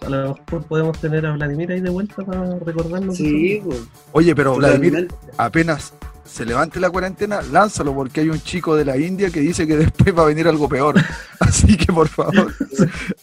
a 0.05 0.09
lo 0.09 0.29
mejor 0.29 0.63
podemos 0.67 0.99
tener 0.99 1.25
a 1.25 1.33
Vladimir 1.33 1.71
ahí 1.71 1.79
de 1.81 1.89
vuelta 1.89 2.23
para 2.23 2.57
recordarnos. 2.59 3.15
sí, 3.17 3.61
pues, 3.63 3.79
Oye, 4.13 4.35
pero 4.35 4.55
Vladimir, 4.55 5.07
totalmente. 5.07 5.33
apenas 5.37 5.93
se 6.25 6.45
levante 6.45 6.79
la 6.79 6.89
cuarentena, 6.89 7.41
lánzalo 7.41 7.93
porque 7.93 8.21
hay 8.21 8.29
un 8.29 8.41
chico 8.41 8.75
de 8.75 8.85
la 8.85 8.97
India 8.97 9.29
que 9.29 9.39
dice 9.41 9.67
que 9.67 9.75
después 9.77 10.17
va 10.17 10.23
a 10.23 10.25
venir 10.25 10.47
algo 10.47 10.67
peor. 10.69 10.95
Así 11.39 11.75
que 11.77 11.91
por 11.91 12.07
favor. 12.07 12.53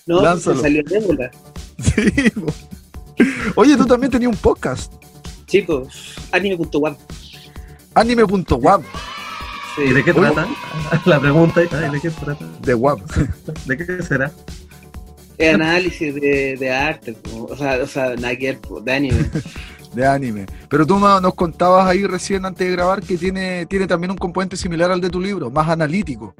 No, 0.07 0.23
lánzalo. 0.23 0.57
se 0.57 0.62
salió. 0.62 0.83
Sí, 1.79 2.31
po. 2.31 2.53
Oye, 3.57 3.77
tú 3.77 3.87
también 3.87 4.11
tenías 4.12 4.31
un 4.31 4.37
podcast, 4.38 4.93
Chicos, 5.47 6.14
anime.web. 6.33 6.95
anime.wab, 7.95 8.83
Sí. 9.75 9.83
¿Y 9.87 9.93
de 9.93 10.05
qué 10.05 10.11
Oye. 10.11 10.21
trata? 10.21 10.47
La 11.07 11.21
pregunta 11.21 11.62
es, 11.62 11.73
ay, 11.73 11.91
¿de 11.91 12.01
qué 12.01 12.11
trata? 12.11 12.45
de 12.62 12.75
wab. 12.75 12.99
¿De 13.67 13.77
qué 13.77 14.03
será? 14.03 14.31
Es 15.38 15.55
análisis 15.55 16.14
de, 16.14 16.57
de 16.59 16.70
arte, 16.70 17.12
po. 17.12 17.44
o 17.51 17.57
sea, 17.57 17.81
o 17.83 17.87
sea, 17.87 18.14
po, 18.61 18.81
de 18.81 18.92
anime. 18.92 19.31
de 19.94 20.07
anime. 20.07 20.46
Pero 20.68 20.87
tú 20.87 20.98
no- 20.98 21.20
nos 21.20 21.35
contabas 21.35 21.87
ahí 21.88 22.05
recién 22.05 22.44
antes 22.44 22.66
de 22.66 22.72
grabar 22.74 23.03
que 23.03 23.16
tiene, 23.16 23.66
tiene 23.66 23.87
también 23.87 24.11
un 24.11 24.18
componente 24.18 24.57
similar 24.57 24.90
al 24.90 25.01
de 25.01 25.11
tu 25.11 25.20
libro, 25.20 25.51
más 25.51 25.68
analítico. 25.68 26.35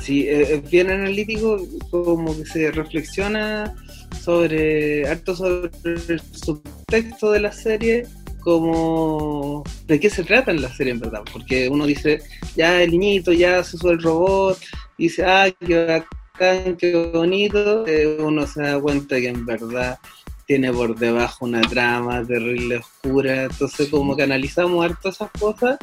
Sí, 0.00 0.26
es 0.26 0.68
bien 0.70 0.90
analítico, 0.90 1.58
como 1.90 2.34
que 2.34 2.46
se 2.46 2.70
reflexiona 2.70 3.74
sobre, 4.22 5.06
harto 5.06 5.36
sobre 5.36 5.70
el 5.84 6.20
subtexto 6.32 7.32
de 7.32 7.40
la 7.40 7.52
serie, 7.52 8.06
como 8.40 9.62
de 9.86 10.00
qué 10.00 10.08
se 10.08 10.24
trata 10.24 10.50
en 10.50 10.62
la 10.62 10.74
serie 10.74 10.94
en 10.94 11.00
verdad, 11.00 11.20
porque 11.30 11.68
uno 11.68 11.84
dice, 11.86 12.22
ya 12.56 12.82
el 12.82 12.92
niñito 12.92 13.32
ya 13.32 13.62
se 13.62 13.76
usó 13.76 13.90
el 13.90 14.02
robot, 14.02 14.58
y 14.96 15.04
dice, 15.04 15.24
ah, 15.24 15.46
qué 15.60 16.02
bacán, 16.40 16.76
qué 16.76 17.10
bonito, 17.12 17.86
eh, 17.86 18.16
uno 18.20 18.46
se 18.46 18.62
da 18.62 18.80
cuenta 18.80 19.16
que 19.16 19.28
en 19.28 19.44
verdad 19.44 19.98
tiene 20.46 20.72
por 20.72 20.98
debajo 20.98 21.44
una 21.44 21.60
trama 21.60 22.24
terrible 22.26 22.78
oscura, 22.78 23.44
entonces 23.44 23.88
como 23.88 24.16
que 24.16 24.22
analizamos 24.22 24.84
harto 24.84 25.10
esas 25.10 25.30
cosas 25.38 25.78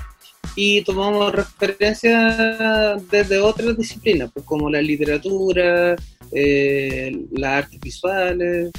y 0.55 0.81
tomamos 0.81 1.33
referencia 1.33 2.97
desde 3.09 3.39
otras 3.39 3.77
disciplinas, 3.77 4.31
pues 4.33 4.45
como 4.45 4.69
la 4.69 4.81
literatura, 4.81 5.95
eh, 6.31 7.25
las 7.31 7.63
artes 7.63 7.79
visuales. 7.79 8.71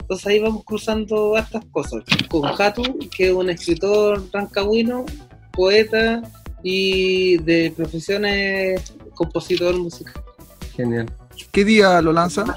Entonces 0.00 0.26
ahí 0.26 0.38
vamos 0.38 0.64
cruzando 0.64 1.36
hartas 1.36 1.64
cosas. 1.70 2.04
Con 2.28 2.44
Hatu, 2.46 2.98
que 3.14 3.28
es 3.28 3.32
un 3.32 3.50
escritor 3.50 4.22
rancagüino, 4.32 5.04
poeta 5.52 6.22
y 6.62 7.38
de 7.38 7.72
profesiones 7.76 8.94
compositor 9.14 9.76
musical. 9.76 10.22
Genial. 10.76 11.25
¿Qué 11.52 11.64
día 11.64 12.00
lo 12.02 12.12
lanzan? 12.12 12.48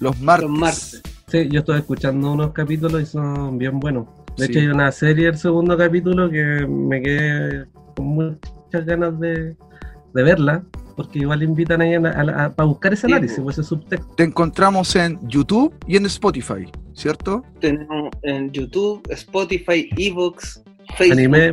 Los 0.00 0.20
martes. 0.20 0.48
Los 0.48 0.58
martes. 0.58 1.02
Sí, 1.28 1.48
yo 1.50 1.60
estoy 1.60 1.78
escuchando 1.78 2.32
unos 2.32 2.52
capítulos 2.52 3.02
y 3.02 3.06
son 3.06 3.56
bien 3.58 3.78
buenos. 3.78 4.06
De 4.36 4.46
Sí. 4.46 4.52
hecho, 4.52 4.60
hay 4.60 4.66
una 4.68 4.90
serie, 4.92 5.28
el 5.28 5.36
segundo 5.38 5.76
capítulo, 5.76 6.30
que 6.30 6.66
me 6.68 7.02
quedé 7.02 7.66
con 7.96 8.06
muchas 8.06 8.84
ganas 8.86 9.18
de, 9.20 9.56
de 10.14 10.22
verla, 10.22 10.64
porque 10.96 11.20
igual 11.20 11.42
invitan 11.42 11.80
ahí 11.82 11.94
a, 11.94 11.98
a- 12.00 12.44
a- 12.46 12.50
para 12.54 12.66
buscar 12.66 12.92
ese 12.92 13.06
Sí, 13.06 13.12
análisis, 13.12 13.36
po. 13.38 13.44
pues 13.44 13.58
ese 13.58 13.68
subtexto. 13.68 14.14
Te 14.16 14.24
encontramos 14.24 14.94
en 14.96 15.18
YouTube 15.28 15.72
y 15.86 15.96
en 15.96 16.06
Spotify, 16.06 16.70
¿cierto? 16.94 17.44
Tenemos 17.60 18.10
en 18.22 18.50
YouTube, 18.50 19.02
Spotify, 19.10 19.88
Evox, 19.96 20.62
Facebook. 20.96 21.12
Anime, 21.18 21.52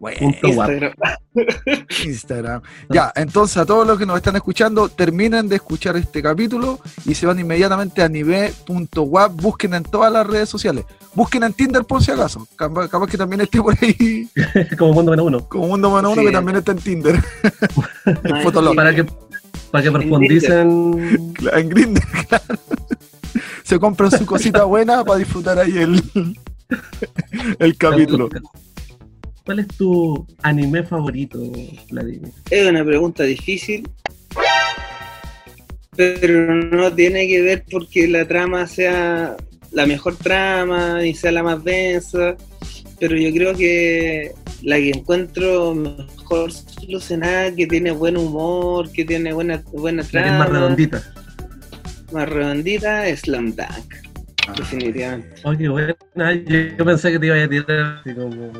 Bueno. 0.00 0.18
Instagram. 0.42 0.92
Instagram. 2.04 2.62
Ya, 2.90 3.12
entonces 3.16 3.56
a 3.56 3.66
todos 3.66 3.86
los 3.86 3.98
que 3.98 4.06
nos 4.06 4.16
están 4.16 4.36
escuchando, 4.36 4.88
terminen 4.88 5.48
de 5.48 5.56
escuchar 5.56 5.96
este 5.96 6.22
capítulo 6.22 6.80
y 7.04 7.14
se 7.14 7.26
van 7.26 7.38
inmediatamente 7.38 8.02
a 8.02 8.08
nivel.wap, 8.08 9.32
busquen 9.40 9.74
en 9.74 9.82
todas 9.84 10.12
las 10.12 10.26
redes 10.26 10.48
sociales. 10.48 10.84
Busquen 11.14 11.42
en 11.42 11.52
Tinder 11.52 11.84
por 11.84 12.02
si 12.02 12.10
acaso. 12.12 12.46
Capaz, 12.54 12.88
capaz 12.88 13.06
que 13.08 13.16
también 13.18 13.40
esté 13.40 13.60
por 13.60 13.74
ahí 13.82 14.28
Como 14.78 14.92
mundo 14.92 15.10
menos 15.10 15.26
uno. 15.26 15.48
como 15.48 15.66
Mundo 15.68 15.90
Mano 15.90 16.10
Uno 16.10 16.20
Sí. 16.20 16.26
que 16.26 16.32
también 16.32 16.56
está 16.58 16.72
en 16.72 16.78
Tinder. 16.78 17.24
Ay, 18.04 18.42
Fotolog. 18.42 18.76
Para 18.76 18.94
que, 18.94 19.04
para 19.72 19.82
que 19.84 19.90
profundicen. 19.90 21.34
En 21.52 21.68
Grindr, 21.68 22.02
claro. 22.28 22.60
Se 23.64 23.78
compran 23.78 24.10
su 24.10 24.24
cosita 24.24 24.64
buena 24.64 25.04
para 25.04 25.18
disfrutar 25.18 25.58
ahí 25.58 25.76
el, 25.78 26.02
el 27.58 27.76
capítulo. 27.76 28.28
¿Cuál 29.48 29.60
es 29.60 29.68
tu 29.68 30.26
anime 30.42 30.82
favorito, 30.82 31.40
Vladimir? 31.90 32.30
Es 32.50 32.68
una 32.68 32.84
pregunta 32.84 33.22
difícil, 33.22 33.88
pero 35.96 36.54
no 36.54 36.92
tiene 36.94 37.26
que 37.26 37.40
ver 37.40 37.64
porque 37.70 38.06
la 38.08 38.28
trama 38.28 38.66
sea 38.66 39.38
la 39.72 39.86
mejor 39.86 40.16
trama 40.16 41.02
y 41.06 41.14
sea 41.14 41.32
la 41.32 41.42
más 41.42 41.64
densa, 41.64 42.36
pero 43.00 43.16
yo 43.16 43.32
creo 43.32 43.54
que 43.56 44.32
la 44.64 44.76
que 44.76 44.90
encuentro 44.90 45.74
mejor 45.74 46.52
solucionada, 46.52 47.50
que 47.54 47.66
tiene 47.66 47.90
buen 47.92 48.18
humor, 48.18 48.92
que 48.92 49.06
tiene 49.06 49.32
buena, 49.32 49.62
buena 49.72 50.02
La 50.02 50.08
que 50.08 50.12
trama, 50.12 50.28
es 50.30 50.38
más 50.40 50.48
redondita. 50.50 51.02
más 52.12 52.28
redondita, 52.28 53.08
es 53.08 53.20
Slam 53.20 53.54
Dunk, 53.56 53.94
Ah. 54.46 54.52
definitivamente. 54.58 55.40
Oye, 55.44 55.68
buena. 55.70 55.94
Yo, 56.46 56.58
yo 56.78 56.84
pensé 56.84 57.12
que 57.12 57.18
te 57.18 57.26
iba 57.26 57.42
a 57.42 57.48
tirar 57.48 58.00
así 58.04 58.14
como. 58.14 58.52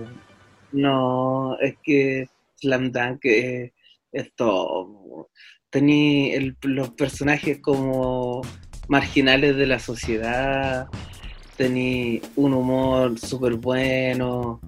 No, 0.72 1.56
es 1.60 1.76
que 1.82 2.26
Slam 2.56 2.90
Dunk 2.92 3.20
es, 3.24 3.72
es 4.12 4.32
todo. 4.34 5.30
Tení 5.70 6.30
el- 6.32 6.56
los 6.62 6.90
personajes 6.90 7.58
como 7.60 8.42
marginales 8.88 9.56
de 9.56 9.66
la 9.66 9.78
sociedad, 9.78 10.86
tení 11.56 12.20
un 12.36 12.54
humor 12.54 13.18
súper 13.18 13.54
bueno, 13.54 14.60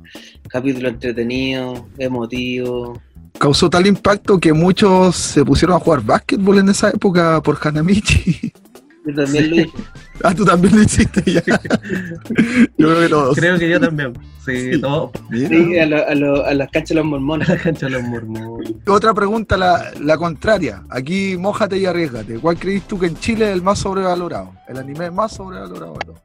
capítulo 0.48 0.88
entretenido, 0.88 1.88
emotivo. 1.98 3.00
Causó 3.38 3.70
tal 3.70 3.86
impacto 3.86 4.38
que 4.38 4.52
muchos 4.52 5.16
se 5.16 5.44
pusieron 5.44 5.76
a 5.76 5.80
jugar 5.80 6.02
básquetbol 6.02 6.58
en 6.58 6.68
esa 6.68 6.90
época 6.90 7.40
por 7.42 7.58
Hanamichi. 7.62 8.52
Yo 9.06 9.14
también 9.14 9.44
Sí. 9.44 9.50
lo 9.50 9.56
hice. 9.62 9.70
Ah, 10.22 10.34
tú 10.34 10.44
también 10.44 10.76
lo 10.76 10.82
hiciste 10.82 11.22
ya. 11.32 11.42
Yo 12.76 12.88
creo 12.88 13.00
que 13.00 13.08
todos. 13.08 13.36
Creo 13.38 13.58
que 13.58 13.70
yo 13.70 13.80
también. 13.80 14.12
Sí, 14.44 14.74
Sí. 14.74 14.80
todo. 14.80 15.10
Mira. 15.30 15.48
Sí, 15.48 15.78
a, 15.78 15.86
lo- 15.86 16.06
a, 16.08 16.14
lo- 16.14 16.44
a 16.44 16.52
las 16.54 16.68
canchas 16.70 16.90
de 16.90 16.94
los 16.96 17.04
mormones. 17.06 17.48
La 17.48 17.56
cancha 17.62 17.86
de 17.86 17.92
los 17.92 18.02
mormones. 18.02 18.72
Otra 18.86 19.14
pregunta, 19.14 19.56
la, 19.56 19.90
la 20.00 20.18
contraria. 20.18 20.82
Aquí, 20.90 21.36
mójate 21.38 21.78
y 21.78 21.86
arriesgate. 21.86 22.38
¿Cuál 22.38 22.58
crees 22.58 22.82
tú 22.86 22.98
que 22.98 23.06
en 23.06 23.16
Chile 23.16 23.46
es 23.48 23.52
el 23.54 23.62
más 23.62 23.78
sobrevalorado? 23.78 24.52
El 24.68 24.76
anime 24.76 25.10
más 25.10 25.32
sobrevalorado 25.32 25.94
de 25.94 25.98
todos. 26.06 26.20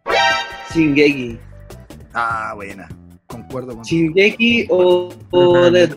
Shingeki. 0.73 1.37
Ah, 2.13 2.51
buena. 2.55 2.89
Concuerdo 3.27 3.75
con 3.75 3.83
Shingeki 3.83 4.67
o, 4.69 5.09
o 5.31 5.71
Death 5.71 5.95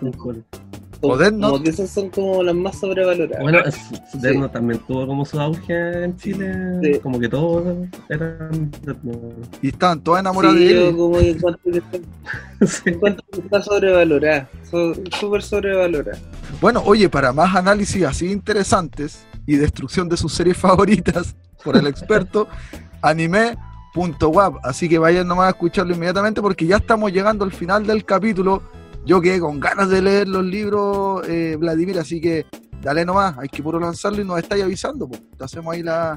Cole. 1.01 1.15
O 1.15 1.17
Death 1.17 1.33
Note. 1.33 1.53
Como 1.53 1.63
que 1.65 1.71
esas 1.71 1.91
son 1.91 2.11
como 2.11 2.43
las 2.43 2.55
más 2.55 2.79
sobrevaloradas. 2.79 3.41
Bueno, 3.43 3.59
es- 3.61 4.21
Death 4.21 4.37
Note 4.37 4.53
también 4.53 4.81
tuvo 4.87 5.07
como 5.07 5.25
su 5.25 5.41
auge 5.41 6.05
en 6.05 6.17
Chile. 6.17 6.55
Sí. 6.83 6.99
Como 7.01 7.19
que 7.21 7.29
todos 7.29 7.65
eran 8.09 8.71
Death 8.83 9.03
Note. 9.03 9.35
Y 9.63 9.69
estaban 9.69 10.01
todos 10.03 10.21
enamorados 10.21 10.57
Sí, 10.59 10.65
de 10.65 10.75
yo 10.75 10.89
él. 10.89 10.97
como 10.97 11.19
que 11.19 11.31
encuentro 11.31 11.73
que 11.73 11.79
está, 11.79 11.99
Sí. 12.67 12.83
encuentro 12.87 13.25
que 13.33 13.41
está 13.41 13.63
sobrevalorada, 13.63 14.49
so- 14.71 14.95
súper 15.19 15.43
sobrevalorada. 15.43 16.19
Bueno, 16.61 16.83
oye, 16.85 17.09
para 17.09 17.33
más 17.33 17.55
análisis 17.55 18.03
así 18.05 18.31
interesantes 18.33 19.25
y 19.47 19.57
destrucción 19.57 20.09
de 20.09 20.17
sus 20.17 20.33
series 20.35 20.57
favoritas 20.57 21.35
por 21.65 21.77
el 21.77 21.87
experto, 21.87 22.49
anime.wap. 23.03 24.57
Así 24.63 24.89
que 24.89 24.99
vayan 24.99 25.27
nomás 25.27 25.47
a 25.47 25.51
escucharlo 25.51 25.95
inmediatamente 25.95 26.41
porque 26.43 26.67
ya 26.67 26.77
estamos 26.77 27.13
llegando 27.13 27.45
al 27.45 27.53
final 27.53 27.87
del 27.87 28.05
capítulo. 28.05 28.63
Yo 29.09 29.23
quedé 29.23 29.41
con 29.41 29.59
ganas 29.59 29.89
de 29.89 30.03
leer 30.03 30.29
los 30.29 30.45
libros, 30.45 31.27
eh, 31.27 31.57
Vladimir, 31.59 31.99
así 31.99 32.21
que 32.21 32.45
dale 32.83 33.07
nomás, 33.07 33.39
hay 33.39 33.49
que 33.49 33.63
puro 33.63 33.81
lanzarlo 33.81 34.21
y 34.21 34.25
nos 34.27 34.39
estáis 34.39 34.63
avisando. 34.63 35.09
pues. 35.09 35.23
Te 35.39 35.45
hacemos 35.45 35.75
ahí 35.75 35.83
la, 35.83 36.15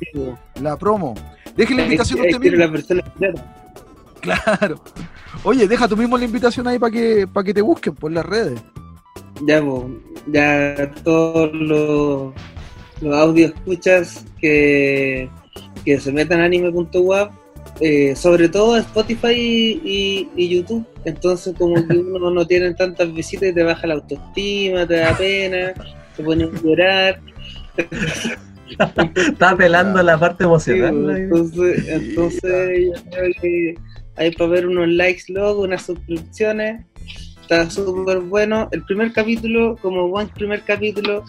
la 0.62 0.78
promo. 0.78 1.16
Deje 1.56 1.74
la 1.74 1.84
invitación 1.84 2.20
a 2.20 2.24
usted 2.24 2.40
mismo. 2.40 2.58
la 2.58 2.70
persona. 2.70 3.04
Claro. 4.20 4.84
Oye, 5.46 5.70
deja 5.70 5.88
tú 5.88 5.96
mismo 5.96 6.18
la 6.18 6.26
invitación 6.26 6.68
ahí 6.68 6.78
para 6.78 6.92
que, 6.92 7.26
para 7.32 7.46
que 7.46 7.54
te 7.54 7.62
busquen 7.62 7.96
por 7.96 8.12
las 8.12 8.26
redes. 8.26 8.62
Ya, 9.48 9.62
po, 9.62 9.90
ya 10.28 10.92
todos 11.06 11.50
los, 11.54 12.34
los 13.00 13.16
audios 13.16 13.54
escuchas 13.56 14.26
que, 14.42 15.30
que 15.86 15.98
se 15.98 16.12
metan 16.12 16.42
a 16.42 16.44
anime.wap, 16.44 17.32
eh, 17.80 18.16
sobre 18.16 18.48
todo 18.48 18.78
Spotify 18.78 19.82
y, 19.84 20.50
YouTube. 20.50 20.86
Entonces, 21.06 21.56
como 21.58 21.76
que 21.88 21.98
uno 21.98 22.30
no 22.30 22.46
tiene 22.46 22.74
tantas 22.74 23.12
visitas 23.14 23.50
y 23.50 23.54
te 23.54 23.64
baja 23.64 23.88
la 23.88 23.96
autoestima, 23.96 24.88
te 24.88 24.98
da 24.98 25.18
pena, 25.18 25.74
te 26.16 26.24
pone 26.24 26.44
a 26.44 26.62
llorar. 26.64 27.20
Está 29.16 29.50
apelando 29.50 30.02
la 30.02 30.18
parte 30.18 30.46
emocional. 30.46 31.18
entonces, 31.18 31.88
entonces 31.90 32.42
yo 32.86 33.12
creo 33.12 33.32
que 33.42 33.76
hay 34.16 34.32
para 34.32 34.50
ver 34.50 34.68
unos 34.68 34.88
likes 34.88 35.24
luego, 35.28 35.64
unas 35.64 35.82
suscripciones. 35.82 36.86
Está 37.42 37.70
súper 37.70 38.20
bueno. 38.20 38.70
El 38.72 38.84
primer 38.84 39.12
capítulo, 39.12 39.78
como 39.82 40.08
buen 40.08 40.30
primer 40.30 40.62
capítulo, 40.62 41.26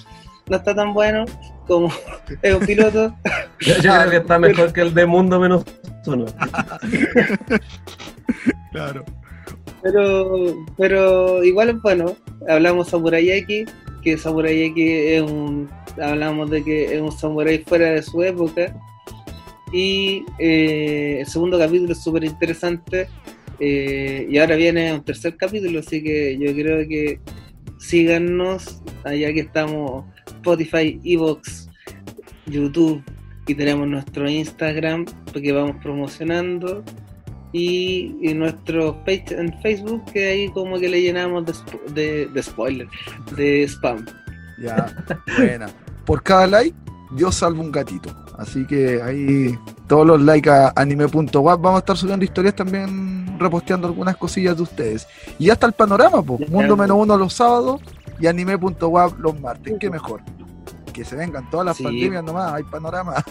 no 0.48 0.56
está 0.56 0.74
tan 0.74 0.92
bueno 0.94 1.24
como 1.66 1.90
es 2.42 2.54
un 2.54 2.66
piloto. 2.66 3.14
Yo, 3.60 3.74
yo 3.76 3.92
creo 3.92 4.10
que 4.10 4.16
está 4.18 4.38
mejor 4.38 4.72
que 4.72 4.82
el 4.82 4.94
de 4.94 5.06
Mundo 5.06 5.40
menos 5.40 5.64
Claro. 8.72 9.04
Pero, 9.82 10.64
pero 10.78 11.44
igual 11.44 11.70
es 11.70 11.82
bueno. 11.82 12.16
Hablamos 12.48 12.88
Samurai 12.88 13.28
X, 13.30 13.70
que 14.02 14.16
Samurai 14.16 14.62
X 14.62 14.84
es 14.88 15.22
un. 15.22 15.68
Hablamos 16.00 16.50
de 16.50 16.62
que 16.64 16.94
es 16.94 17.00
un 17.00 17.12
samurai 17.12 17.58
fuera 17.58 17.90
de 17.90 18.02
su 18.02 18.22
época. 18.22 18.74
Y 19.72 20.24
eh, 20.38 21.18
el 21.20 21.26
segundo 21.26 21.58
capítulo 21.58 21.92
es 21.92 22.02
súper 22.02 22.24
interesante. 22.24 23.08
eh, 23.60 24.26
y 24.30 24.38
ahora 24.38 24.56
viene 24.56 24.92
un 24.94 25.04
tercer 25.04 25.36
capítulo, 25.36 25.80
así 25.80 26.02
que 26.02 26.38
yo 26.38 26.52
creo 26.54 26.86
que 26.88 27.20
síganos, 27.78 28.80
allá 29.04 29.32
que 29.32 29.40
estamos 29.40 30.04
Spotify, 30.26 30.98
Evox, 31.04 31.68
YouTube 32.46 33.02
y 33.46 33.54
tenemos 33.54 33.86
nuestro 33.88 34.28
Instagram 34.28 35.06
porque 35.32 35.52
vamos 35.52 35.76
promocionando 35.82 36.82
y, 37.52 38.16
y 38.22 38.34
nuestro 38.34 38.96
page 39.04 39.26
en 39.30 39.52
Facebook 39.60 40.04
que 40.12 40.26
ahí 40.30 40.48
como 40.50 40.78
que 40.78 40.88
le 40.88 41.02
llenamos 41.02 41.44
de, 41.46 41.52
spo- 41.52 41.84
de, 41.92 42.26
de 42.26 42.42
spoiler, 42.42 42.88
de 43.36 43.64
spam. 43.68 44.06
Ya, 44.62 45.04
buena. 45.36 45.68
Por 46.06 46.22
cada 46.22 46.46
like, 46.46 46.76
Dios 47.16 47.34
salva 47.34 47.60
un 47.60 47.72
gatito. 47.72 48.16
Así 48.38 48.64
que 48.66 49.02
ahí 49.02 49.58
todos 49.88 50.06
los 50.06 50.20
likes 50.22 50.48
a 50.48 50.72
anime.wap 50.76 51.60
vamos 51.60 51.76
a 51.76 51.78
estar 51.80 51.96
subiendo 51.96 52.24
historias 52.24 52.54
también 52.56 53.36
reposteando 53.38 53.86
algunas 53.88 54.16
cosillas 54.16 54.56
de 54.56 54.62
ustedes. 54.62 55.06
Y 55.38 55.50
hasta 55.50 55.66
el 55.66 55.72
panorama, 55.72 56.22
pues. 56.22 56.48
Mundo 56.48 56.76
menos 56.76 56.96
uno 56.98 57.16
los 57.18 57.34
sábados 57.34 57.80
y 58.20 58.26
anime.wap 58.28 59.18
los 59.18 59.38
martes. 59.40 59.74
Qué 59.78 59.90
mejor. 59.90 60.20
Que 60.92 61.04
se 61.04 61.16
vengan 61.16 61.48
todas 61.50 61.66
las 61.66 61.76
Sí. 61.76 61.84
pandemias 61.84 62.22
nomás, 62.24 62.52
hay 62.54 62.62
panorama. 62.64 63.24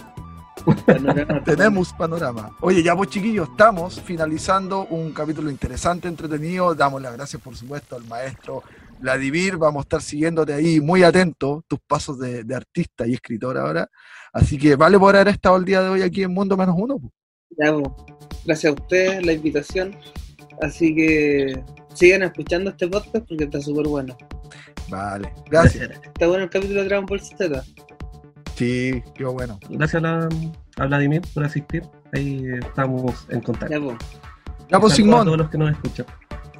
Panorama. 0.86 1.42
Tenemos 1.44 1.92
panorama. 1.92 2.56
Oye, 2.60 2.82
ya 2.82 2.94
pues 2.96 3.10
chiquillos, 3.10 3.48
estamos 3.50 4.00
finalizando 4.00 4.86
un 4.86 5.12
capítulo 5.12 5.50
interesante, 5.50 6.08
entretenido. 6.08 6.74
Damos 6.74 7.00
las 7.02 7.12
gracias, 7.14 7.40
por 7.42 7.56
supuesto, 7.56 7.96
al 7.96 8.04
maestro 8.06 8.62
Vladimir. 9.00 9.56
Vamos 9.56 9.80
a 9.80 9.84
estar 9.84 10.02
siguiéndote 10.02 10.52
ahí 10.54 10.80
muy 10.80 11.02
atento, 11.02 11.64
tus 11.66 11.78
pasos 11.86 12.18
de, 12.18 12.44
de 12.44 12.54
artista 12.54 13.06
y 13.06 13.14
escritor 13.14 13.56
ahora. 13.58 13.88
Así 14.32 14.56
que 14.58 14.76
vale 14.76 14.98
por 14.98 15.14
haber 15.14 15.28
estado 15.28 15.56
el 15.56 15.64
día 15.64 15.82
de 15.82 15.88
hoy 15.88 16.02
aquí 16.02 16.22
en 16.22 16.32
Mundo 16.32 16.56
Menos 16.56 16.74
Uno. 16.78 16.98
pues. 16.98 17.12
Ya, 17.58 17.72
pues, 17.72 17.88
gracias 18.44 18.70
a 18.72 18.74
ustedes 18.80 19.26
la 19.26 19.32
invitación. 19.32 19.94
Así 20.62 20.94
que 20.94 21.62
sigan 21.94 22.22
escuchando 22.22 22.70
este 22.70 22.86
podcast 22.88 23.26
porque 23.28 23.44
está 23.44 23.60
súper 23.60 23.86
bueno. 23.88 24.16
Vale, 24.92 25.32
gracias. 25.50 25.90
Está 26.04 26.26
bueno 26.28 26.44
el 26.44 26.50
capítulo 26.50 26.82
de 26.82 26.86
Dragon 26.88 27.06
Ball 27.06 27.20
Z. 27.20 27.64
Sí, 28.54 29.02
qué 29.14 29.24
bueno. 29.24 29.58
Gracias 29.70 30.02
a, 30.04 30.06
la- 30.06 30.28
a 30.76 30.86
Vladimir 30.86 31.22
por 31.34 31.44
asistir. 31.44 31.82
Ahí 32.12 32.44
estamos 32.60 33.26
en 33.30 33.40
contacto. 33.40 33.74
Ya, 33.74 33.80
pues, 33.80 33.96
Ya 34.70 34.78
pues, 34.80 34.94
Saludos 34.94 35.20
a 35.20 35.24
todos 35.24 35.38
los 35.38 35.50
que 35.50 35.58
nos 35.58 35.70
escuchan. 35.72 36.06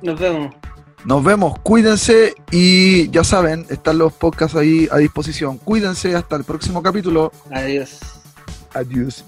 nos 0.03 0.19
vemos. 0.19 0.55
Nos 1.05 1.25
vemos, 1.25 1.59
cuídense 1.65 2.33
y 2.53 3.11
ya 3.11 3.25
saben, 3.25 3.67
están 3.69 3.99
los 3.99 4.13
podcasts 4.13 4.57
ahí 4.57 4.89
a 4.93 4.99
disposición. 4.99 5.59
Cuídense 5.59 6.15
hasta 6.15 6.37
el 6.37 6.45
próximo 6.45 6.81
capítulo. 6.83 7.33
Adiós. 7.51 7.99
Adiós. 8.73 9.25